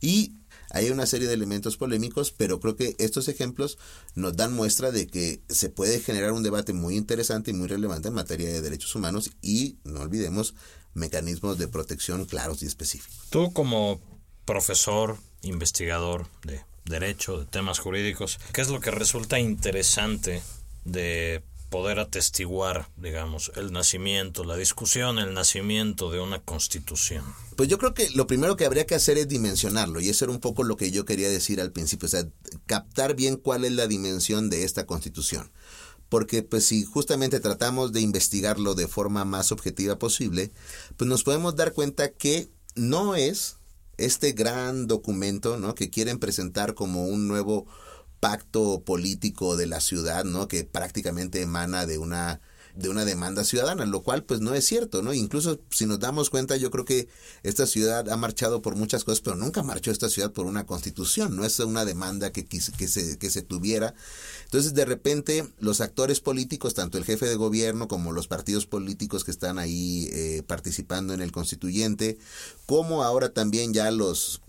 Y 0.01 0.33
hay 0.73 0.89
una 0.89 1.05
serie 1.05 1.27
de 1.27 1.33
elementos 1.33 1.77
polémicos, 1.77 2.31
pero 2.31 2.59
creo 2.59 2.75
que 2.75 2.95
estos 2.99 3.27
ejemplos 3.27 3.77
nos 4.15 4.35
dan 4.35 4.53
muestra 4.53 4.91
de 4.91 5.07
que 5.07 5.41
se 5.49 5.69
puede 5.69 5.99
generar 5.99 6.31
un 6.31 6.43
debate 6.43 6.73
muy 6.73 6.97
interesante 6.97 7.51
y 7.51 7.53
muy 7.53 7.67
relevante 7.67 8.07
en 8.07 8.13
materia 8.13 8.49
de 8.49 8.61
derechos 8.61 8.95
humanos 8.95 9.31
y 9.41 9.77
no 9.83 10.01
olvidemos 10.01 10.53
mecanismos 10.93 11.57
de 11.57 11.67
protección 11.67 12.25
claros 12.25 12.63
y 12.63 12.65
específicos. 12.65 13.27
Tú 13.29 13.53
como 13.53 13.99
profesor, 14.45 15.17
investigador 15.41 16.27
de 16.43 16.61
derecho, 16.85 17.39
de 17.39 17.45
temas 17.45 17.79
jurídicos, 17.79 18.39
¿qué 18.53 18.61
es 18.61 18.69
lo 18.69 18.79
que 18.79 18.91
resulta 18.91 19.39
interesante 19.39 20.41
de 20.83 21.43
poder 21.71 21.99
atestiguar, 21.99 22.89
digamos, 22.97 23.53
el 23.55 23.71
nacimiento, 23.71 24.43
la 24.43 24.57
discusión, 24.57 25.19
el 25.19 25.33
nacimiento 25.33 26.11
de 26.11 26.19
una 26.19 26.41
constitución? 26.41 27.23
Pues 27.55 27.69
yo 27.69 27.77
creo 27.77 27.93
que 27.93 28.09
lo 28.09 28.27
primero 28.27 28.57
que 28.57 28.65
habría 28.65 28.85
que 28.85 28.93
hacer 28.93 29.17
es 29.17 29.29
dimensionarlo, 29.29 30.01
y 30.01 30.09
eso 30.09 30.25
era 30.25 30.33
un 30.33 30.41
poco 30.41 30.63
lo 30.63 30.75
que 30.75 30.91
yo 30.91 31.05
quería 31.05 31.29
decir 31.29 31.61
al 31.61 31.71
principio, 31.71 32.07
o 32.07 32.09
sea, 32.09 32.27
captar 32.65 33.15
bien 33.15 33.37
cuál 33.37 33.63
es 33.63 33.71
la 33.71 33.87
dimensión 33.87 34.49
de 34.49 34.65
esta 34.65 34.85
constitución. 34.85 35.49
Porque 36.09 36.43
pues 36.43 36.65
si 36.65 36.83
justamente 36.83 37.39
tratamos 37.39 37.93
de 37.93 38.01
investigarlo 38.01 38.75
de 38.75 38.89
forma 38.89 39.23
más 39.23 39.53
objetiva 39.53 39.97
posible, 39.97 40.51
pues 40.97 41.09
nos 41.09 41.23
podemos 41.23 41.55
dar 41.55 41.71
cuenta 41.71 42.11
que 42.11 42.49
no 42.75 43.15
es 43.15 43.55
este 43.95 44.33
gran 44.33 44.87
documento 44.87 45.57
¿no? 45.57 45.73
que 45.73 45.89
quieren 45.89 46.19
presentar 46.19 46.73
como 46.73 47.05
un 47.05 47.29
nuevo 47.29 47.65
pacto 48.21 48.81
político 48.85 49.57
de 49.57 49.65
la 49.65 49.81
ciudad, 49.81 50.23
¿no? 50.23 50.47
Que 50.47 50.63
prácticamente 50.63 51.41
emana 51.41 51.85
de 51.85 51.97
una 51.97 52.39
de 52.75 52.89
una 52.89 53.05
demanda 53.05 53.43
ciudadana, 53.43 53.85
lo 53.85 54.01
cual 54.01 54.23
pues 54.23 54.39
no 54.39 54.53
es 54.53 54.65
cierto, 54.65 55.01
¿no? 55.01 55.13
Incluso 55.13 55.59
si 55.69 55.85
nos 55.85 55.99
damos 55.99 56.29
cuenta, 56.29 56.55
yo 56.55 56.71
creo 56.71 56.85
que 56.85 57.07
esta 57.43 57.67
ciudad 57.67 58.09
ha 58.09 58.17
marchado 58.17 58.61
por 58.61 58.75
muchas 58.75 59.03
cosas, 59.03 59.21
pero 59.21 59.35
nunca 59.35 59.63
marchó 59.63 59.91
esta 59.91 60.09
ciudad 60.09 60.31
por 60.31 60.45
una 60.45 60.65
constitución, 60.65 61.35
no 61.35 61.45
es 61.45 61.59
una 61.59 61.85
demanda 61.85 62.31
que, 62.31 62.45
que, 62.45 62.59
se, 62.61 63.17
que 63.17 63.29
se 63.29 63.41
tuviera. 63.41 63.93
Entonces, 64.45 64.73
de 64.73 64.85
repente, 64.85 65.47
los 65.59 65.81
actores 65.81 66.19
políticos, 66.19 66.73
tanto 66.73 66.97
el 66.97 67.05
jefe 67.05 67.25
de 67.25 67.35
gobierno 67.35 67.87
como 67.87 68.11
los 68.11 68.27
partidos 68.27 68.65
políticos 68.65 69.23
que 69.23 69.31
están 69.31 69.59
ahí 69.59 70.09
eh, 70.13 70.43
participando 70.45 71.13
en 71.13 71.21
el 71.21 71.31
constituyente, 71.31 72.17
como 72.65 73.03
ahora 73.03 73.33
también 73.33 73.73
ya 73.73 73.91
los 73.91 74.41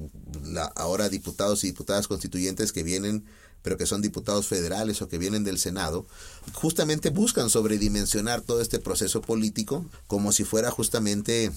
la, 0.45 0.65
ahora 0.65 1.09
diputados 1.09 1.65
y 1.65 1.69
diputadas 1.69 2.09
constituyentes 2.09 2.73
que 2.73 2.83
vienen 2.83 3.25
pero 3.62 3.77
que 3.77 3.87
son 3.87 4.03
diputados 4.03 4.46
federales 4.46 5.03
o 5.03 5.09
que 5.09 5.18
vienen 5.18 5.44
del 5.44 5.59
Senado, 5.59 6.07
justamente 6.53 7.11
buscan 7.11 7.51
sobredimensionar 7.51 8.40
todo 8.40 8.61
este 8.61 8.79
proceso 8.79 9.20
político 9.20 9.85
como 10.07 10.33
si 10.33 10.44
fuera 10.44 10.70
justamente 10.70 11.53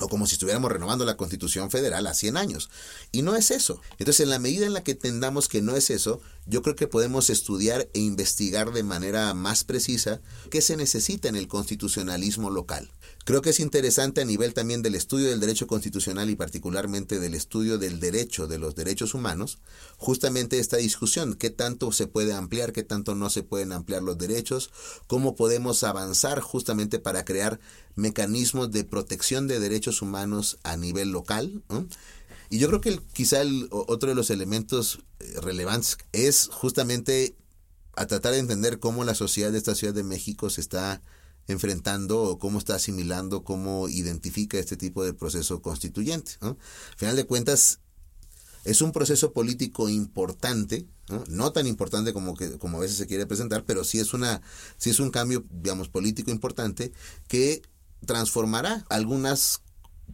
o 0.00 0.08
como 0.08 0.26
si 0.26 0.34
estuviéramos 0.34 0.72
renovando 0.72 1.04
la 1.04 1.16
Constitución 1.16 1.70
Federal 1.70 2.06
a 2.06 2.14
100 2.14 2.36
años. 2.36 2.70
Y 3.12 3.22
no 3.22 3.36
es 3.36 3.50
eso. 3.50 3.80
Entonces, 3.98 4.20
en 4.20 4.30
la 4.30 4.38
medida 4.38 4.66
en 4.66 4.72
la 4.72 4.82
que 4.82 4.92
entendamos 4.92 5.48
que 5.48 5.62
no 5.62 5.76
es 5.76 5.90
eso, 5.90 6.20
yo 6.46 6.62
creo 6.62 6.74
que 6.74 6.88
podemos 6.88 7.30
estudiar 7.30 7.88
e 7.94 8.00
investigar 8.00 8.72
de 8.72 8.82
manera 8.82 9.32
más 9.34 9.64
precisa 9.64 10.20
qué 10.50 10.60
se 10.60 10.76
necesita 10.76 11.28
en 11.28 11.36
el 11.36 11.48
constitucionalismo 11.48 12.50
local. 12.50 12.90
Creo 13.24 13.40
que 13.40 13.50
es 13.50 13.60
interesante 13.60 14.20
a 14.20 14.24
nivel 14.24 14.52
también 14.52 14.82
del 14.82 14.96
estudio 14.96 15.28
del 15.28 15.38
derecho 15.38 15.68
constitucional 15.68 16.28
y 16.28 16.34
particularmente 16.34 17.20
del 17.20 17.34
estudio 17.34 17.78
del 17.78 18.00
derecho 18.00 18.48
de 18.48 18.58
los 18.58 18.74
derechos 18.74 19.14
humanos, 19.14 19.58
justamente 19.96 20.58
esta 20.58 20.78
discusión, 20.78 21.34
qué 21.34 21.50
tanto 21.50 21.92
se 21.92 22.08
puede 22.08 22.32
ampliar, 22.32 22.72
qué 22.72 22.82
tanto 22.82 23.14
no 23.14 23.30
se 23.30 23.44
pueden 23.44 23.70
ampliar 23.70 24.02
los 24.02 24.18
derechos, 24.18 24.70
cómo 25.06 25.36
podemos 25.36 25.84
avanzar 25.84 26.40
justamente 26.40 26.98
para 26.98 27.24
crear 27.24 27.60
mecanismos 27.94 28.72
de 28.72 28.82
protección 28.82 29.46
de 29.46 29.60
derechos 29.60 30.02
humanos 30.02 30.58
a 30.64 30.76
nivel 30.76 31.10
local. 31.10 31.62
Y 32.52 32.58
yo 32.58 32.68
creo 32.68 32.82
que 32.82 33.00
quizá 33.14 33.40
el, 33.40 33.66
otro 33.70 34.10
de 34.10 34.14
los 34.14 34.28
elementos 34.28 34.98
eh, 35.20 35.40
relevantes 35.40 35.96
es 36.12 36.50
justamente 36.52 37.34
a 37.94 38.04
tratar 38.04 38.34
de 38.34 38.40
entender 38.40 38.78
cómo 38.78 39.04
la 39.04 39.14
sociedad 39.14 39.50
de 39.50 39.56
esta 39.56 39.74
Ciudad 39.74 39.94
de 39.94 40.02
México 40.02 40.50
se 40.50 40.60
está 40.60 41.00
enfrentando 41.48 42.20
o 42.22 42.38
cómo 42.38 42.58
está 42.58 42.74
asimilando, 42.74 43.42
cómo 43.42 43.88
identifica 43.88 44.58
este 44.58 44.76
tipo 44.76 45.02
de 45.02 45.14
proceso 45.14 45.62
constituyente. 45.62 46.32
Al 46.42 46.58
final 46.96 47.16
de 47.16 47.24
cuentas, 47.24 47.80
Es 48.64 48.82
un 48.82 48.92
proceso 48.92 49.32
político 49.32 49.88
importante, 49.88 50.86
no, 51.28 51.52
tan 51.52 51.66
importante 51.66 52.12
como 52.12 52.34
que 52.34 52.58
como 52.58 52.76
a 52.76 52.80
veces 52.82 52.98
se 52.98 53.06
quiere 53.06 53.26
presentar, 53.26 53.64
pero 53.64 53.82
sí 53.82 53.98
es 53.98 54.12
una 54.12 54.42
sí 54.76 54.90
es 54.90 55.00
un 55.00 55.10
cambio, 55.10 55.42
digamos, 55.50 55.88
político 55.88 56.30
importante 56.30 56.92
que 57.28 57.62
transformará 58.06 58.84
algunas 58.90 59.62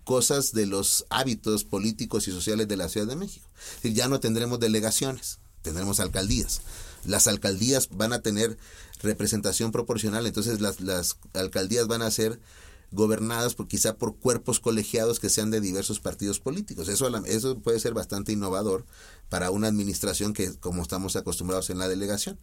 cosas 0.04 0.52
de 0.52 0.66
los 0.66 1.06
hábitos 1.10 1.64
políticos 1.64 2.28
y 2.28 2.32
sociales 2.32 2.68
de 2.68 2.76
la 2.76 2.88
Ciudad 2.88 3.06
de 3.06 3.16
México. 3.16 3.48
Ya 3.82 4.08
no 4.08 4.20
tendremos 4.20 4.60
delegaciones, 4.60 5.38
tendremos 5.62 6.00
alcaldías. 6.00 6.62
Las 7.04 7.26
alcaldías 7.26 7.88
van 7.90 8.12
a 8.12 8.22
tener 8.22 8.58
representación 9.02 9.72
proporcional, 9.72 10.26
entonces 10.26 10.60
las, 10.60 10.80
las 10.80 11.16
alcaldías 11.34 11.86
van 11.86 12.02
a 12.02 12.10
ser 12.10 12.40
gobernadas 12.90 13.54
por 13.54 13.68
quizá 13.68 13.96
por 13.96 14.16
cuerpos 14.16 14.60
colegiados 14.60 15.20
que 15.20 15.28
sean 15.28 15.50
de 15.50 15.60
diversos 15.60 16.00
partidos 16.00 16.40
políticos. 16.40 16.88
Eso, 16.88 17.14
eso 17.26 17.58
puede 17.58 17.80
ser 17.80 17.94
bastante 17.94 18.32
innovador 18.32 18.86
para 19.28 19.50
una 19.50 19.68
administración 19.68 20.32
que 20.32 20.54
como 20.54 20.82
estamos 20.82 21.16
acostumbrados 21.16 21.70
en 21.70 21.78
la 21.78 21.88
delegación. 21.88 22.38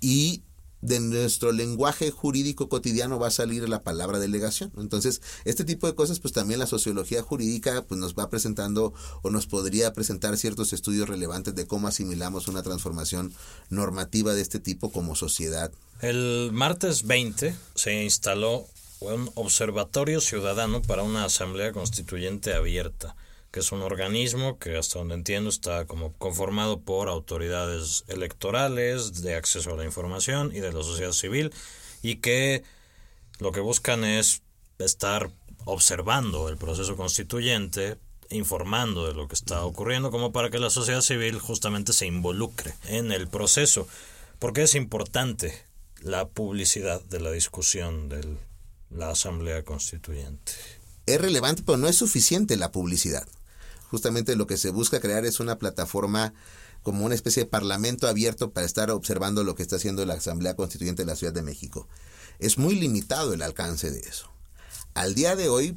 Y 0.00 0.44
de 0.82 1.00
nuestro 1.00 1.52
lenguaje 1.52 2.10
jurídico 2.10 2.68
cotidiano 2.68 3.18
va 3.18 3.28
a 3.28 3.30
salir 3.30 3.68
la 3.68 3.82
palabra 3.82 4.18
delegación. 4.18 4.72
Entonces, 4.76 5.22
este 5.44 5.64
tipo 5.64 5.86
de 5.86 5.94
cosas, 5.94 6.20
pues 6.20 6.34
también 6.34 6.58
la 6.58 6.66
sociología 6.66 7.22
jurídica 7.22 7.82
pues 7.82 7.98
nos 7.98 8.14
va 8.14 8.28
presentando 8.28 8.92
o 9.22 9.30
nos 9.30 9.46
podría 9.46 9.92
presentar 9.92 10.36
ciertos 10.36 10.72
estudios 10.72 11.08
relevantes 11.08 11.54
de 11.54 11.66
cómo 11.66 11.88
asimilamos 11.88 12.48
una 12.48 12.62
transformación 12.62 13.32
normativa 13.70 14.34
de 14.34 14.42
este 14.42 14.58
tipo 14.58 14.90
como 14.90 15.14
sociedad. 15.14 15.72
El 16.00 16.50
martes 16.52 17.06
20 17.06 17.54
se 17.76 18.02
instaló 18.02 18.66
un 19.00 19.30
observatorio 19.34 20.20
ciudadano 20.20 20.82
para 20.82 21.02
una 21.02 21.24
asamblea 21.24 21.72
constituyente 21.72 22.54
abierta, 22.54 23.14
que 23.52 23.60
es 23.60 23.70
un 23.70 23.82
organismo 23.82 24.58
que 24.58 24.76
hasta 24.76 24.98
donde 24.98 25.14
entiendo 25.14 25.50
está 25.50 25.84
como 25.84 26.12
conformado 26.14 26.80
por 26.80 27.08
autoridades 27.08 28.04
electorales, 28.08 29.22
de 29.22 29.36
acceso 29.36 29.72
a 29.72 29.76
la 29.76 29.84
información 29.84 30.50
y 30.54 30.60
de 30.60 30.72
la 30.72 30.82
sociedad 30.82 31.12
civil, 31.12 31.52
y 32.02 32.16
que 32.16 32.64
lo 33.38 33.52
que 33.52 33.60
buscan 33.60 34.04
es 34.04 34.42
estar 34.78 35.30
observando 35.64 36.48
el 36.48 36.56
proceso 36.56 36.96
constituyente, 36.96 37.98
informando 38.30 39.06
de 39.06 39.14
lo 39.14 39.28
que 39.28 39.34
está 39.34 39.64
ocurriendo, 39.64 40.10
como 40.10 40.32
para 40.32 40.50
que 40.50 40.58
la 40.58 40.70
sociedad 40.70 41.02
civil 41.02 41.38
justamente 41.38 41.92
se 41.92 42.06
involucre 42.06 42.74
en 42.88 43.12
el 43.12 43.28
proceso. 43.28 43.86
Porque 44.40 44.62
es 44.62 44.74
importante 44.74 45.56
la 46.00 46.26
publicidad 46.26 47.00
de 47.02 47.20
la 47.20 47.30
discusión 47.30 48.08
del 48.08 48.38
la 48.96 49.10
Asamblea 49.10 49.62
Constituyente. 49.62 50.52
Es 51.06 51.20
relevante, 51.20 51.62
pero 51.64 51.78
no 51.78 51.88
es 51.88 51.96
suficiente 51.96 52.56
la 52.56 52.70
publicidad. 52.70 53.26
Justamente 53.92 54.36
lo 54.36 54.46
que 54.46 54.56
se 54.56 54.70
busca 54.70 55.00
crear 55.00 55.26
es 55.26 55.38
una 55.38 55.58
plataforma 55.58 56.32
como 56.82 57.04
una 57.04 57.14
especie 57.14 57.42
de 57.42 57.50
parlamento 57.50 58.08
abierto 58.08 58.50
para 58.50 58.64
estar 58.64 58.90
observando 58.90 59.44
lo 59.44 59.54
que 59.54 59.62
está 59.62 59.76
haciendo 59.76 60.06
la 60.06 60.14
Asamblea 60.14 60.56
Constituyente 60.56 61.02
de 61.02 61.06
la 61.08 61.14
Ciudad 61.14 61.34
de 61.34 61.42
México. 61.42 61.86
Es 62.38 62.56
muy 62.56 62.74
limitado 62.74 63.34
el 63.34 63.42
alcance 63.42 63.90
de 63.90 64.00
eso. 64.00 64.32
Al 64.94 65.14
día 65.14 65.36
de 65.36 65.50
hoy, 65.50 65.76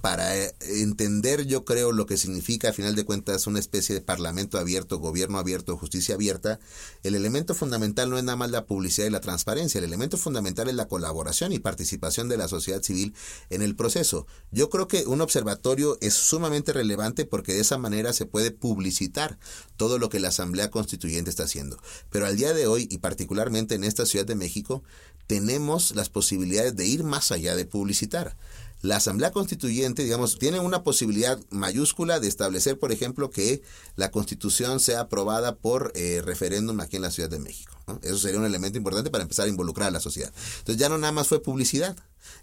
para 0.00 0.36
eh, 0.36 0.54
entender 0.60 1.46
yo 1.46 1.64
creo 1.64 1.92
lo 1.92 2.06
que 2.06 2.16
significa 2.16 2.70
a 2.70 2.72
final 2.72 2.94
de 2.94 3.04
cuentas 3.04 3.46
una 3.46 3.58
especie 3.58 3.94
de 3.94 4.00
parlamento 4.00 4.58
abierto, 4.58 4.98
gobierno 4.98 5.38
abierto, 5.38 5.76
justicia 5.76 6.14
abierta, 6.14 6.58
el 7.02 7.14
elemento 7.14 7.54
fundamental 7.54 8.10
no 8.10 8.18
es 8.18 8.24
nada 8.24 8.36
más 8.36 8.50
la 8.50 8.66
publicidad 8.66 9.06
y 9.06 9.10
la 9.10 9.20
transparencia, 9.20 9.78
el 9.78 9.84
elemento 9.84 10.16
fundamental 10.16 10.68
es 10.68 10.74
la 10.74 10.88
colaboración 10.88 11.52
y 11.52 11.58
participación 11.58 12.28
de 12.28 12.36
la 12.36 12.48
sociedad 12.48 12.82
civil 12.82 13.14
en 13.50 13.62
el 13.62 13.76
proceso. 13.76 14.26
Yo 14.50 14.70
creo 14.70 14.88
que 14.88 15.06
un 15.06 15.20
observatorio 15.20 15.98
es 16.00 16.14
sumamente 16.14 16.72
relevante 16.72 17.24
porque 17.24 17.54
de 17.54 17.60
esa 17.60 17.78
manera 17.78 18.12
se 18.12 18.26
puede 18.26 18.50
publicitar 18.50 19.38
todo 19.76 19.98
lo 19.98 20.08
que 20.08 20.20
la 20.20 20.28
Asamblea 20.28 20.70
Constituyente 20.70 21.30
está 21.30 21.44
haciendo. 21.44 21.78
Pero 22.10 22.26
al 22.26 22.36
día 22.36 22.54
de 22.54 22.66
hoy 22.66 22.88
y 22.90 22.98
particularmente 22.98 23.74
en 23.74 23.84
esta 23.84 24.06
Ciudad 24.06 24.26
de 24.26 24.34
México, 24.34 24.82
tenemos 25.26 25.94
las 25.94 26.08
posibilidades 26.08 26.76
de 26.76 26.86
ir 26.86 27.04
más 27.04 27.32
allá 27.32 27.56
de 27.56 27.64
publicitar 27.64 28.36
la 28.82 28.96
Asamblea 28.96 29.32
Constituyente, 29.32 30.04
digamos, 30.04 30.38
tiene 30.38 30.60
una 30.60 30.82
posibilidad 30.82 31.38
mayúscula 31.50 32.20
de 32.20 32.28
establecer, 32.28 32.78
por 32.78 32.92
ejemplo, 32.92 33.30
que 33.30 33.62
la 33.96 34.10
Constitución 34.10 34.80
sea 34.80 35.00
aprobada 35.00 35.56
por 35.56 35.92
eh, 35.94 36.22
referéndum 36.24 36.80
aquí 36.80 36.96
en 36.96 37.02
la 37.02 37.10
Ciudad 37.10 37.30
de 37.30 37.38
México. 37.38 37.75
Eso 38.02 38.18
sería 38.18 38.40
un 38.40 38.44
elemento 38.44 38.78
importante 38.78 39.10
para 39.10 39.22
empezar 39.22 39.46
a 39.46 39.48
involucrar 39.48 39.88
a 39.88 39.92
la 39.92 40.00
sociedad. 40.00 40.32
Entonces 40.58 40.76
ya 40.76 40.88
no 40.88 40.98
nada 40.98 41.12
más 41.12 41.28
fue 41.28 41.40
publicidad, 41.40 41.96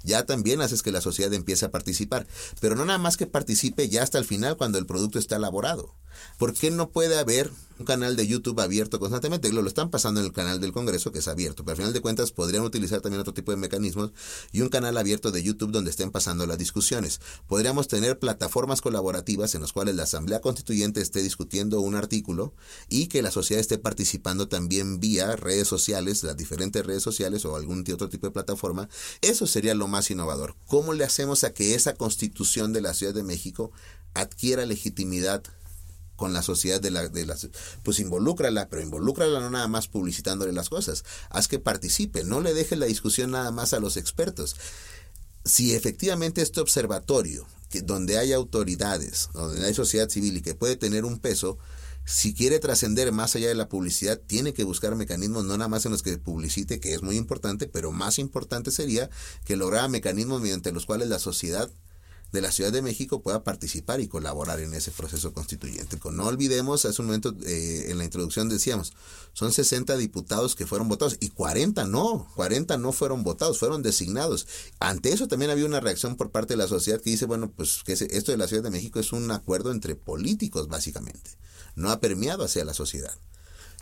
ya 0.04 0.26
también 0.26 0.62
haces 0.62 0.84
que 0.84 0.92
la 0.92 1.02
sociedad 1.02 1.34
empiece 1.34 1.66
a 1.66 1.72
participar, 1.72 2.28
pero 2.62 2.76
no 2.76 2.86
nada 2.86 3.00
más 3.00 3.18
que 3.18 3.28
participe 3.28 3.90
ya 3.90 4.04
hasta 4.04 4.18
el 4.18 4.26
final 4.26 4.58
cuando 4.58 4.78
el 4.78 4.86
producto 4.86 5.20
está 5.20 5.36
elaborado. 5.36 5.96
¿Por 6.38 6.54
qué 6.54 6.72
no 6.72 6.90
puede 6.90 7.18
haber 7.18 7.52
un 7.80 7.86
canal 7.86 8.16
de 8.16 8.28
YouTube 8.28 8.60
abierto 8.60 9.00
constantemente? 9.00 9.52
Lo, 9.52 9.66
están 9.66 9.90
pasando 9.90 10.20
en 10.20 10.28
el 10.28 10.32
canal 10.32 10.60
del 10.60 10.72
Congreso, 10.72 11.12
que 11.12 11.20
es 11.20 11.28
abierto, 11.28 11.64
pero 11.64 11.72
al 11.72 11.78
final 11.78 11.94
de 11.94 12.02
cuentas 12.02 12.32
podrían 12.32 12.64
utilizar 12.64 13.02
también 13.02 13.22
otro 13.22 13.34
tipo 13.34 13.52
de 13.52 13.58
mecanismos 13.58 14.12
y 14.52 14.62
un 14.62 14.70
canal 14.70 14.98
abierto 14.98 15.32
de 15.32 15.42
YouTube 15.42 15.72
donde 15.72 15.90
estén 15.90 16.12
pasando 16.12 16.46
las 16.46 16.58
discusiones. 16.58 17.20
Podríamos 17.48 17.88
tener 17.88 18.20
plataformas 18.20 18.82
colaborativas 18.82 19.56
en 19.56 19.62
las 19.62 19.74
cuales 19.74 19.96
la 19.96 20.04
Asamblea 20.04 20.42
Constituyente 20.42 21.02
esté 21.02 21.24
discutiendo 21.24 21.82
un 21.82 21.96
artículo 21.96 22.54
y 22.90 23.08
que 23.08 23.22
la 23.22 23.32
sociedad 23.32 23.62
esté 23.62 23.78
participando 23.78 24.48
también 24.48 25.00
vía 25.00 25.33
redes 25.40 25.68
sociales, 25.68 26.24
las 26.24 26.38
diferentes 26.38 26.86
redes 26.86 27.04
sociales 27.04 27.46
o 27.46 27.56
algún 27.56 27.86
otro 27.94 28.10
tipo 28.10 28.28
de 28.28 28.32
plataforma. 28.32 28.90
Eso 29.22 29.48
sería 29.48 29.74
lo 29.74 29.88
más 29.88 30.10
innovador. 30.12 30.56
¿Cómo 30.68 30.94
le 30.94 31.04
hacemos 31.04 31.44
a 31.44 31.54
que 31.54 31.76
esa 31.76 31.94
constitución 31.94 32.74
de 32.74 32.82
la 32.82 32.94
Ciudad 32.94 33.14
de 33.14 33.24
México 33.24 33.72
adquiera 34.14 34.66
legitimidad 34.66 35.44
con 36.16 36.34
la 36.34 36.42
sociedad 36.42 36.80
de 36.80 36.92
la, 36.92 37.10
pues 37.84 38.00
involúcrala, 38.00 38.70
pero 38.70 38.82
involúcrala 38.82 39.40
no 39.40 39.50
nada 39.50 39.68
más 39.68 39.88
publicitándole 39.88 40.54
las 40.54 40.70
cosas, 40.70 41.04
haz 41.30 41.48
que 41.48 41.60
participe, 41.60 42.24
no 42.24 42.40
le 42.40 42.54
dejes 42.54 42.78
la 42.78 42.86
discusión 42.86 43.32
nada 43.32 43.52
más 43.52 43.74
a 43.74 43.80
los 43.80 43.98
expertos. 43.98 44.56
Si 45.44 45.74
efectivamente 45.74 46.42
este 46.42 46.62
observatorio, 46.62 47.46
que 47.70 47.82
donde 47.82 48.18
hay 48.20 48.32
autoridades, 48.32 49.30
donde 49.34 49.66
hay 49.66 49.74
sociedad 49.74 50.08
civil 50.08 50.38
y 50.38 50.42
que 50.42 50.56
puede 50.56 50.78
tener 50.78 51.04
un 51.04 51.20
peso, 51.20 51.58
si 52.06 52.34
quiere 52.34 52.60
trascender 52.60 53.12
más 53.12 53.36
allá 53.36 53.48
de 53.48 53.56
la 53.56 53.70
publicidad, 53.70 54.20
tiene 54.20 54.54
que 54.54 54.64
buscar 54.64 54.96
mecanismos 54.96 55.46
no 55.46 55.58
nada 55.58 55.68
más 55.68 55.86
en 55.86 55.92
los 55.92 56.04
que 56.04 56.18
publicite, 56.18 56.80
que 56.80 56.94
es 56.94 57.02
muy 57.02 57.18
importante, 57.18 57.68
pero 57.68 57.92
más 57.92 58.20
importante 58.20 58.72
sería 58.72 59.10
que 59.46 59.56
lograra 59.56 59.88
mecanismos 59.88 60.42
mediante 60.42 60.72
los 60.72 60.86
cuales 60.86 61.10
la 61.10 61.20
sociedad 61.20 61.70
de 62.34 62.42
la 62.42 62.52
Ciudad 62.52 62.72
de 62.72 62.82
México 62.82 63.22
pueda 63.22 63.44
participar 63.44 64.02
y 64.02 64.08
colaborar 64.08 64.60
en 64.60 64.74
ese 64.74 64.90
proceso 64.90 65.34
constituyente. 65.34 66.00
No 66.12 66.26
olvidemos, 66.26 66.84
hace 66.84 67.00
un 67.02 67.06
momento 67.06 67.36
eh, 67.46 67.86
en 67.90 68.00
la 68.00 68.06
introducción 68.06 68.50
decíamos, 68.50 68.94
son 69.34 69.54
60 69.54 69.96
diputados 69.98 70.56
que 70.56 70.66
fueron 70.66 70.90
votados 70.90 71.18
y 71.20 71.30
40 71.30 71.86
no, 71.86 72.28
40 72.36 72.78
no 72.78 72.92
fueron 72.92 73.24
votados, 73.24 73.60
fueron 73.60 73.84
designados. 73.84 74.48
Ante 74.80 75.14
eso 75.14 75.28
también 75.28 75.52
había 75.52 75.66
una 75.66 75.80
reacción 75.80 76.16
por 76.16 76.32
parte 76.32 76.54
de 76.54 76.58
la 76.58 76.68
sociedad 76.68 77.00
que 77.00 77.12
dice, 77.12 77.28
bueno, 77.28 77.52
pues 77.52 77.84
que 77.86 77.94
esto 77.94 78.32
de 78.32 78.38
la 78.38 78.48
Ciudad 78.48 78.64
de 78.64 78.72
México 78.72 79.00
es 79.00 79.14
un 79.14 79.30
acuerdo 79.30 79.72
entre 79.72 79.96
políticos 79.96 80.68
básicamente, 80.68 81.38
no 81.76 81.92
ha 81.92 82.00
permeado 82.00 82.44
hacia 82.44 82.66
la 82.66 82.74
sociedad. 82.74 83.16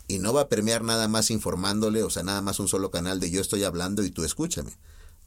Y 0.08 0.18
no 0.18 0.32
va 0.32 0.42
a 0.42 0.48
permear 0.48 0.82
nada 0.82 1.08
más 1.08 1.30
informándole, 1.30 2.02
o 2.02 2.10
sea, 2.10 2.22
nada 2.22 2.42
más 2.42 2.58
un 2.58 2.68
solo 2.68 2.90
canal 2.90 3.20
de 3.20 3.30
yo 3.30 3.40
estoy 3.40 3.64
hablando 3.64 4.04
y 4.04 4.10
tú 4.10 4.24
escúchame 4.24 4.72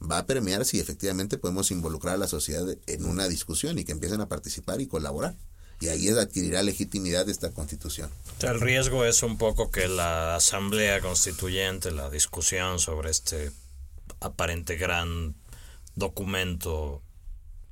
va 0.00 0.18
a 0.18 0.26
permear 0.26 0.64
si 0.64 0.78
efectivamente 0.78 1.38
podemos 1.38 1.70
involucrar 1.70 2.14
a 2.14 2.18
la 2.18 2.28
sociedad 2.28 2.66
en 2.86 3.04
una 3.04 3.28
discusión 3.28 3.78
y 3.78 3.84
que 3.84 3.92
empiecen 3.92 4.20
a 4.20 4.28
participar 4.28 4.80
y 4.80 4.86
colaborar. 4.86 5.34
Y 5.78 5.88
ahí 5.88 6.08
adquirirá 6.08 6.62
legitimidad 6.62 7.28
esta 7.28 7.50
constitución. 7.52 8.10
el 8.40 8.60
riesgo 8.60 9.04
es 9.04 9.22
un 9.22 9.36
poco 9.36 9.70
que 9.70 9.88
la 9.88 10.36
asamblea 10.36 11.00
constituyente, 11.00 11.90
la 11.90 12.08
discusión 12.08 12.78
sobre 12.78 13.10
este 13.10 13.52
aparente 14.20 14.76
gran 14.76 15.34
documento 15.94 17.02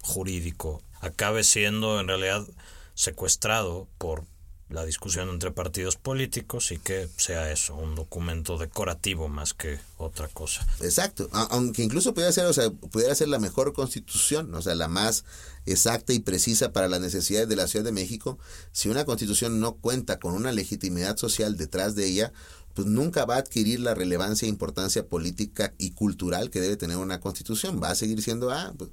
jurídico, 0.02 0.83
acabe 1.00 1.44
siendo 1.44 1.98
en 1.98 2.09
realidad 2.09 2.46
secuestrado 2.94 3.88
por 3.96 4.26
la 4.74 4.84
discusión 4.84 5.28
entre 5.28 5.52
partidos 5.52 5.96
políticos 5.96 6.72
y 6.72 6.78
que 6.78 7.08
sea 7.16 7.50
eso, 7.50 7.76
un 7.76 7.94
documento 7.94 8.58
decorativo 8.58 9.28
más 9.28 9.54
que 9.54 9.78
otra 9.96 10.28
cosa. 10.28 10.66
Exacto, 10.80 11.28
aunque 11.32 11.82
incluso 11.82 12.12
pudiera 12.12 12.32
ser, 12.32 12.46
o 12.46 12.52
sea, 12.52 12.70
pudiera 12.70 13.14
ser 13.14 13.28
la 13.28 13.38
mejor 13.38 13.72
constitución, 13.72 14.52
o 14.54 14.60
sea, 14.60 14.74
la 14.74 14.88
más 14.88 15.24
exacta 15.64 16.12
y 16.12 16.18
precisa 16.18 16.72
para 16.72 16.88
las 16.88 17.00
necesidades 17.00 17.48
de 17.48 17.56
la 17.56 17.68
Ciudad 17.68 17.84
de 17.84 17.92
México, 17.92 18.38
si 18.72 18.88
una 18.88 19.04
constitución 19.04 19.60
no 19.60 19.76
cuenta 19.76 20.18
con 20.18 20.34
una 20.34 20.52
legitimidad 20.52 21.16
social 21.16 21.56
detrás 21.56 21.94
de 21.94 22.06
ella, 22.06 22.32
pues 22.74 22.88
nunca 22.88 23.24
va 23.24 23.37
a 23.37 23.38
adquirir 23.38 23.78
la 23.78 23.94
relevancia 23.94 24.46
e 24.46 24.48
importancia 24.48 25.06
política 25.06 25.72
y 25.78 25.92
cultural 25.92 26.50
que 26.50 26.60
debe 26.60 26.76
tener 26.76 26.96
una 26.96 27.20
constitución. 27.20 27.80
Va 27.80 27.90
a 27.90 27.94
seguir 27.94 28.20
siendo 28.20 28.50
ah, 28.50 28.74
pues, 28.76 28.90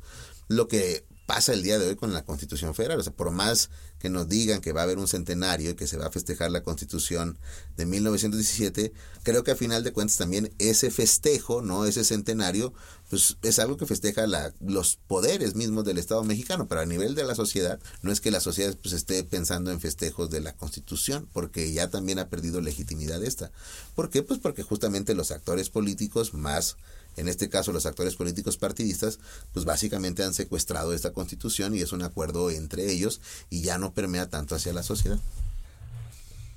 lo 0.47 0.67
que 0.67 1.03
pasa 1.25 1.53
el 1.53 1.63
día 1.63 1.79
de 1.79 1.87
hoy 1.87 1.95
con 1.95 2.13
la 2.13 2.23
Constitución 2.23 2.75
Federal. 2.75 2.99
O 2.99 3.03
sea, 3.03 3.13
por 3.13 3.31
más 3.31 3.69
que 4.01 4.09
nos 4.09 4.27
digan 4.27 4.61
que 4.61 4.73
va 4.73 4.81
a 4.81 4.83
haber 4.83 4.97
un 4.97 5.07
centenario 5.07 5.71
y 5.71 5.75
que 5.75 5.85
se 5.85 5.97
va 5.97 6.07
a 6.07 6.11
festejar 6.11 6.49
la 6.49 6.63
constitución 6.63 7.37
de 7.77 7.85
1917, 7.85 8.93
creo 9.23 9.43
que 9.43 9.51
a 9.51 9.55
final 9.55 9.83
de 9.83 9.93
cuentas 9.93 10.17
también 10.17 10.51
ese 10.57 10.89
festejo, 10.89 11.61
no 11.61 11.85
ese 11.85 12.03
centenario, 12.03 12.73
pues 13.09 13.37
es 13.43 13.59
algo 13.59 13.77
que 13.77 13.85
festeja 13.85 14.25
la, 14.25 14.53
los 14.59 14.97
poderes 15.07 15.55
mismos 15.55 15.85
del 15.85 15.99
Estado 15.99 16.23
mexicano, 16.23 16.67
pero 16.67 16.81
a 16.81 16.85
nivel 16.85 17.13
de 17.13 17.25
la 17.25 17.35
sociedad, 17.35 17.79
no 18.01 18.11
es 18.11 18.21
que 18.21 18.31
la 18.31 18.39
sociedad 18.39 18.75
pues 18.81 18.93
esté 18.93 19.23
pensando 19.23 19.69
en 19.69 19.79
festejos 19.79 20.31
de 20.31 20.41
la 20.41 20.53
constitución, 20.53 21.29
porque 21.31 21.71
ya 21.71 21.89
también 21.89 22.17
ha 22.17 22.29
perdido 22.29 22.59
legitimidad 22.59 23.23
esta. 23.23 23.51
¿Por 23.95 24.09
qué? 24.09 24.23
Pues 24.23 24.39
porque 24.39 24.63
justamente 24.63 25.13
los 25.13 25.29
actores 25.29 25.69
políticos 25.69 26.33
más 26.33 26.75
en 27.17 27.27
este 27.27 27.49
caso 27.49 27.71
los 27.71 27.85
actores 27.85 28.15
políticos 28.15 28.57
partidistas, 28.57 29.19
pues 29.53 29.65
básicamente 29.65 30.23
han 30.23 30.33
secuestrado 30.33 30.93
esta 30.93 31.11
constitución 31.11 31.75
y 31.75 31.81
es 31.81 31.91
un 31.91 32.03
acuerdo 32.03 32.49
entre 32.49 32.89
ellos 32.89 33.19
y 33.49 33.61
ya 33.61 33.77
no 33.77 33.90
permea 33.91 34.29
tanto 34.29 34.55
hacia 34.55 34.73
la 34.73 34.83
sociedad. 34.83 35.19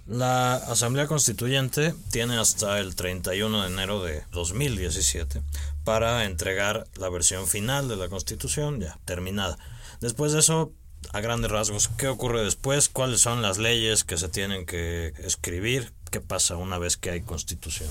La 0.06 0.56
Asamblea 0.56 1.06
Constituyente 1.06 1.94
tiene 2.10 2.36
hasta 2.36 2.78
el 2.78 2.94
31 2.94 3.62
de 3.62 3.68
enero 3.68 4.02
de 4.02 4.22
2017 4.32 5.42
para 5.84 6.24
entregar 6.24 6.86
la 6.96 7.08
versión 7.08 7.46
final 7.46 7.88
de 7.88 7.96
la 7.96 8.08
Constitución 8.08 8.80
ya 8.80 8.98
terminada. 9.06 9.56
Después 10.00 10.32
de 10.32 10.40
eso, 10.40 10.72
a 11.12 11.20
grandes 11.20 11.50
rasgos, 11.50 11.88
¿qué 11.96 12.08
ocurre 12.08 12.44
después? 12.44 12.90
¿Cuáles 12.90 13.20
son 13.20 13.40
las 13.40 13.56
leyes 13.56 14.04
que 14.04 14.18
se 14.18 14.28
tienen 14.28 14.66
que 14.66 15.14
escribir? 15.18 15.92
¿Qué 16.10 16.20
pasa 16.20 16.56
una 16.56 16.78
vez 16.78 16.98
que 16.98 17.10
hay 17.10 17.22
Constitución? 17.22 17.88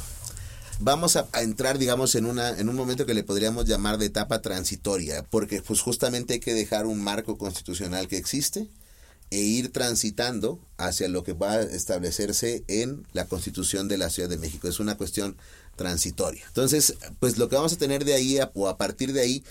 vamos 0.79 1.15
a, 1.15 1.27
entrar, 1.41 1.77
digamos, 1.77 2.15
en, 2.15 2.25
una, 2.25 2.49
en 2.49 2.69
un 2.69 2.75
momento 2.75 3.05
que 3.05 3.13
le 3.13 3.23
podríamos 3.23 3.65
llamar 3.65 3.97
de 3.97 4.07
etapa 4.07 4.41
transitoria, 4.41 5.23
porque 5.29 5.61
pues 5.61 5.81
justamente 5.81 6.33
hay 6.33 6.39
que 6.39 6.53
dejar 6.53 6.85
un 6.85 7.01
marco 7.01 7.37
constitucional 7.37 8.07
que 8.07 8.17
existe 8.17 8.67
e 9.33 9.39
ir 9.39 9.71
transitando 9.71 10.59
hacia 10.77 11.07
lo 11.07 11.23
que 11.23 11.33
va 11.33 11.53
a 11.53 11.61
establecerse 11.63 12.63
en 12.67 13.03
la 13.13 13.25
constitución 13.25 13.87
de 13.87 13.97
la 13.97 14.11
Ciudad 14.11 14.29
de 14.29 14.37
México. 14.37 14.67
Es 14.67 14.79
una 14.79 14.95
cuestión 14.95 15.35
transitoria. 15.75 16.43
Entonces, 16.45 16.93
pues 17.19 17.39
lo 17.39 17.49
que 17.49 17.55
vamos 17.55 17.73
a 17.73 17.77
tener 17.77 18.05
de 18.05 18.13
ahí 18.13 18.37
o 18.53 18.67
a 18.67 18.77
partir 18.77 19.11
de 19.11 19.21
ahí, 19.21 19.43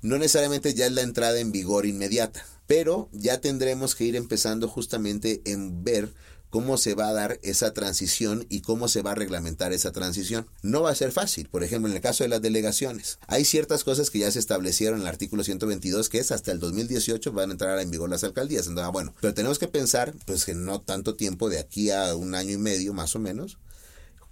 no 0.00 0.16
necesariamente 0.16 0.72
ya 0.72 0.86
es 0.86 0.92
la 0.92 1.02
entrada 1.02 1.38
en 1.38 1.52
vigor 1.52 1.84
inmediata, 1.84 2.46
pero 2.66 3.10
ya 3.12 3.38
tendremos 3.42 3.94
que 3.94 4.04
ir 4.04 4.16
empezando 4.16 4.68
justamente 4.68 5.42
en 5.44 5.84
ver 5.84 6.10
cómo 6.50 6.76
se 6.76 6.94
va 6.94 7.08
a 7.08 7.12
dar 7.12 7.38
esa 7.42 7.72
transición 7.72 8.46
y 8.48 8.60
cómo 8.60 8.88
se 8.88 9.02
va 9.02 9.12
a 9.12 9.14
reglamentar 9.14 9.72
esa 9.72 9.92
transición. 9.92 10.46
No 10.62 10.82
va 10.82 10.90
a 10.90 10.94
ser 10.94 11.12
fácil. 11.12 11.48
Por 11.48 11.64
ejemplo, 11.64 11.90
en 11.90 11.96
el 11.96 12.02
caso 12.02 12.24
de 12.24 12.28
las 12.28 12.42
delegaciones, 12.42 13.18
hay 13.26 13.44
ciertas 13.44 13.84
cosas 13.84 14.10
que 14.10 14.20
ya 14.20 14.30
se 14.30 14.38
establecieron 14.38 15.00
en 15.00 15.02
el 15.02 15.08
artículo 15.08 15.44
122, 15.44 16.08
que 16.08 16.18
es 16.18 16.32
hasta 16.32 16.52
el 16.52 16.60
2018 16.60 17.32
van 17.32 17.50
a 17.50 17.52
entrar 17.52 17.78
en 17.80 17.90
vigor 17.90 18.10
las 18.10 18.24
alcaldías. 18.24 18.66
Entonces, 18.66 18.92
bueno, 18.92 19.14
pero 19.20 19.34
tenemos 19.34 19.58
que 19.58 19.68
pensar, 19.68 20.14
pues 20.26 20.44
que 20.44 20.54
no 20.54 20.80
tanto 20.80 21.14
tiempo, 21.14 21.48
de 21.48 21.58
aquí 21.58 21.90
a 21.90 22.14
un 22.14 22.34
año 22.34 22.52
y 22.52 22.58
medio 22.58 22.92
más 22.92 23.14
o 23.16 23.18
menos, 23.18 23.58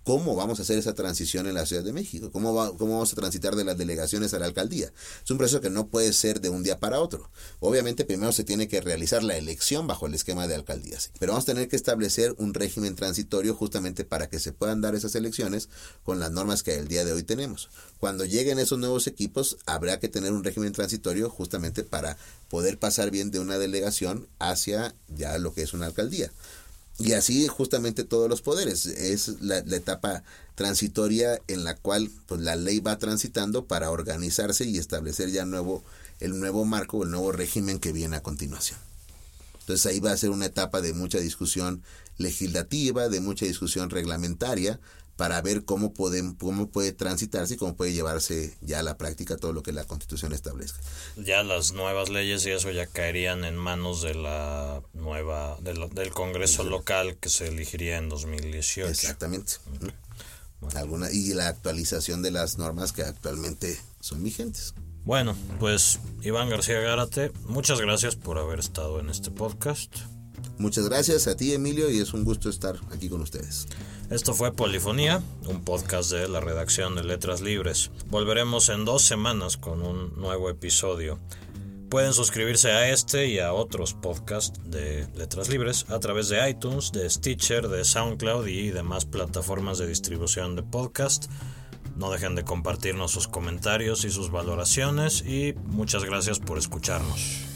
¿Cómo 0.05 0.37
vamos 0.37 0.59
a 0.59 0.63
hacer 0.63 0.79
esa 0.79 0.93
transición 0.93 1.47
en 1.47 1.55
la 1.55 1.65
Ciudad 1.65 1.83
de 1.83 1.95
México? 1.95 2.31
¿Cómo, 2.31 2.77
¿Cómo 2.77 2.93
vamos 2.93 3.11
a 3.15 3.17
transitar 3.17 3.57
de 3.57 3.65
las 3.65 3.79
delegaciones 3.79 4.35
a 4.35 4.39
la 4.39 4.45
alcaldía? 4.45 4.93
Es 5.25 5.31
un 5.31 5.39
proceso 5.39 5.63
que 5.63 5.71
no 5.71 5.87
puede 5.89 6.13
ser 6.13 6.43
de 6.43 6.51
un 6.51 6.63
día 6.63 6.79
para 6.79 7.01
otro. 7.01 7.31
Obviamente 7.59 8.05
primero 8.05 8.31
se 8.33 8.45
tiene 8.45 8.69
que 8.69 8.83
realizar 8.83 9.23
la 9.23 9.39
elección 9.39 9.87
bajo 9.87 10.07
el 10.07 10.13
esquema 10.13 10.47
de 10.47 10.57
alcaldías, 10.57 11.11
pero 11.19 11.33
vamos 11.33 11.45
a 11.45 11.53
tener 11.53 11.69
que 11.69 11.77
establecer 11.77 12.35
un 12.37 12.53
régimen 12.53 12.97
transitorio 12.97 13.55
justamente 13.55 14.05
para 14.05 14.29
que 14.29 14.41
se 14.41 14.53
puedan 14.53 14.83
dar 14.83 14.95
esas 14.95 15.15
elecciones 15.15 15.71
con 16.05 16.21
las 16.21 16.31
normas 16.31 16.63
que 16.63 16.75
el 16.75 16.87
día 16.87 17.07
de 17.07 17.13
hoy 17.13 17.23
tenemos. 17.23 17.71
Cuando 17.99 18.27
lleguen 18.27 18.59
esos 18.59 18.79
nuevos 18.79 19.07
equipos, 19.07 19.57
habrá 19.65 20.01
que 20.01 20.11
tener 20.11 20.35
un 20.35 20.45
régimen 20.45 20.75
transitorio 20.75 21.31
justamente 21.31 21.83
para 21.83 22.19
poder 22.51 22.79
pasar 22.79 23.11
bien 23.11 23.31
de 23.31 23.41
una 23.41 23.57
delegación 23.57 24.29
hacia 24.39 24.95
ya 25.09 25.39
lo 25.39 25.55
que 25.55 25.63
es 25.63 25.73
una 25.73 25.87
alcaldía. 25.87 26.31
Y 26.99 27.13
así 27.13 27.49
justamente 27.49 28.05
todos 28.05 28.29
los 28.29 28.41
poderes. 28.41 28.87
Es 28.87 29.41
la, 29.41 29.59
etapa 29.59 30.23
transitoria 30.55 31.41
en 31.49 31.65
la 31.65 31.77
cual 31.77 32.11
pues, 32.27 32.41
la 32.41 32.57
ley 32.57 32.81
va 32.81 32.99
transitando 32.99 33.65
para 33.65 33.91
organizarse 33.91 34.65
y 34.65 34.79
establecer 34.79 35.31
ya 35.31 35.45
nuevo, 35.45 35.83
el 36.21 36.39
nuevo 36.39 36.65
marco, 36.65 37.03
el 37.03 37.11
nuevo 37.11 37.33
régimen 37.33 37.81
que 37.81 37.93
viene 37.93 38.17
a 38.17 38.23
continuación. 38.23 38.79
Entonces 39.61 39.87
ahí 39.87 39.99
va 39.99 40.13
a 40.13 40.17
ser 40.17 40.31
una 40.31 40.47
etapa 40.47 40.81
de 40.81 40.93
mucha 40.93 41.19
discusión 41.19 41.83
legislativa, 42.19 43.09
de 43.09 43.21
mucha 43.21 43.47
discusión 43.47 43.91
reglamentaria, 43.91 44.79
para 45.17 45.41
ver 45.43 45.65
cómo, 45.65 45.93
pueden, 45.93 46.35
cómo 46.35 46.69
puede 46.69 46.93
transitarse 46.93 47.55
y 47.55 47.57
cómo 47.57 47.77
puede 47.77 47.93
llevarse 47.93 48.57
ya 48.61 48.81
a 48.81 48.83
la 48.83 48.99
práctica 48.99 49.37
todo 49.37 49.53
lo 49.53 49.63
que 49.63 49.73
la 49.73 49.85
Constitución 49.85 50.33
establezca. 50.33 50.81
Ya 51.17 51.43
las 51.43 51.73
nuevas 51.73 52.09
leyes 52.09 52.45
y 52.47 52.51
eso 52.51 52.71
ya 52.71 52.87
caerían 52.87 53.45
en 53.45 53.57
manos 53.57 54.03
de 54.03 54.15
la 54.15 54.83
nueva 54.93 55.57
del, 55.61 55.89
del 55.91 56.11
Congreso 56.11 56.65
local 56.65 57.17
que 57.17 57.29
se 57.29 57.49
elegiría 57.49 57.99
en 57.99 58.09
2018. 58.09 58.89
Exactamente. 58.89 59.55
Alguna, 60.75 61.11
y 61.13 61.35
la 61.35 61.49
actualización 61.49 62.23
de 62.23 62.31
las 62.31 62.59
normas 62.59 62.93
que 62.93 63.03
actualmente 63.03 63.79
son 64.01 64.23
vigentes. 64.25 64.75
Bueno, 65.05 65.37
pues 65.61 66.01
Iván 66.23 66.49
García 66.49 66.81
Gárate, 66.81 67.31
muchas 67.45 67.79
gracias 67.81 68.17
por 68.17 68.39
haber 68.39 68.59
estado 68.59 68.99
en 69.01 69.11
este 69.11 69.31
podcast. 69.31 69.95
Muchas 70.59 70.89
gracias 70.89 71.27
a 71.27 71.37
ti, 71.37 71.53
Emilio, 71.53 71.91
y 71.91 71.99
es 71.99 72.15
un 72.15 72.25
gusto 72.25 72.49
estar 72.49 72.77
aquí 72.93 73.09
con 73.09 73.21
ustedes. 73.21 73.67
Esto 74.11 74.35
fue 74.35 74.53
Polifonía, 74.53 75.23
un 75.47 75.65
podcast 75.65 76.11
de 76.11 76.29
la 76.29 76.41
redacción 76.41 76.95
de 76.95 77.05
Letras 77.05 77.41
Libres. 77.41 77.91
Volveremos 78.09 78.69
en 78.69 78.85
dos 78.85 79.03
semanas 79.03 79.57
con 79.57 79.83
un 79.83 80.15
nuevo 80.17 80.51
episodio. 80.51 81.19
Pueden 81.89 82.13
suscribirse 82.13 82.71
a 82.73 82.89
este 82.89 83.29
y 83.29 83.39
a 83.39 83.53
otros 83.53 83.95
podcasts 83.95 84.61
de 84.65 85.07
Letras 85.17 85.49
Libres 85.49 85.87
a 85.89 85.99
través 86.01 86.29
de 86.29 86.49
iTunes, 86.49 86.93
de 86.93 87.09
Stitcher, 87.09 87.69
de 87.69 87.85
SoundCloud 87.85 88.47
y 88.47 88.71
demás 88.71 89.05
plataformas 89.05 89.79
de 89.79 89.87
distribución 89.87 90.57
de 90.57 90.63
podcast. 90.63 91.27
No 91.97 92.11
dejen 92.11 92.35
de 92.35 92.45
compartirnos 92.45 93.13
sus 93.13 93.29
comentarios 93.29 94.05
y 94.05 94.11
sus 94.11 94.31
valoraciones 94.31 95.23
y 95.23 95.55
muchas 95.67 96.05
gracias 96.05 96.41
por 96.41 96.59
escucharnos. 96.59 97.54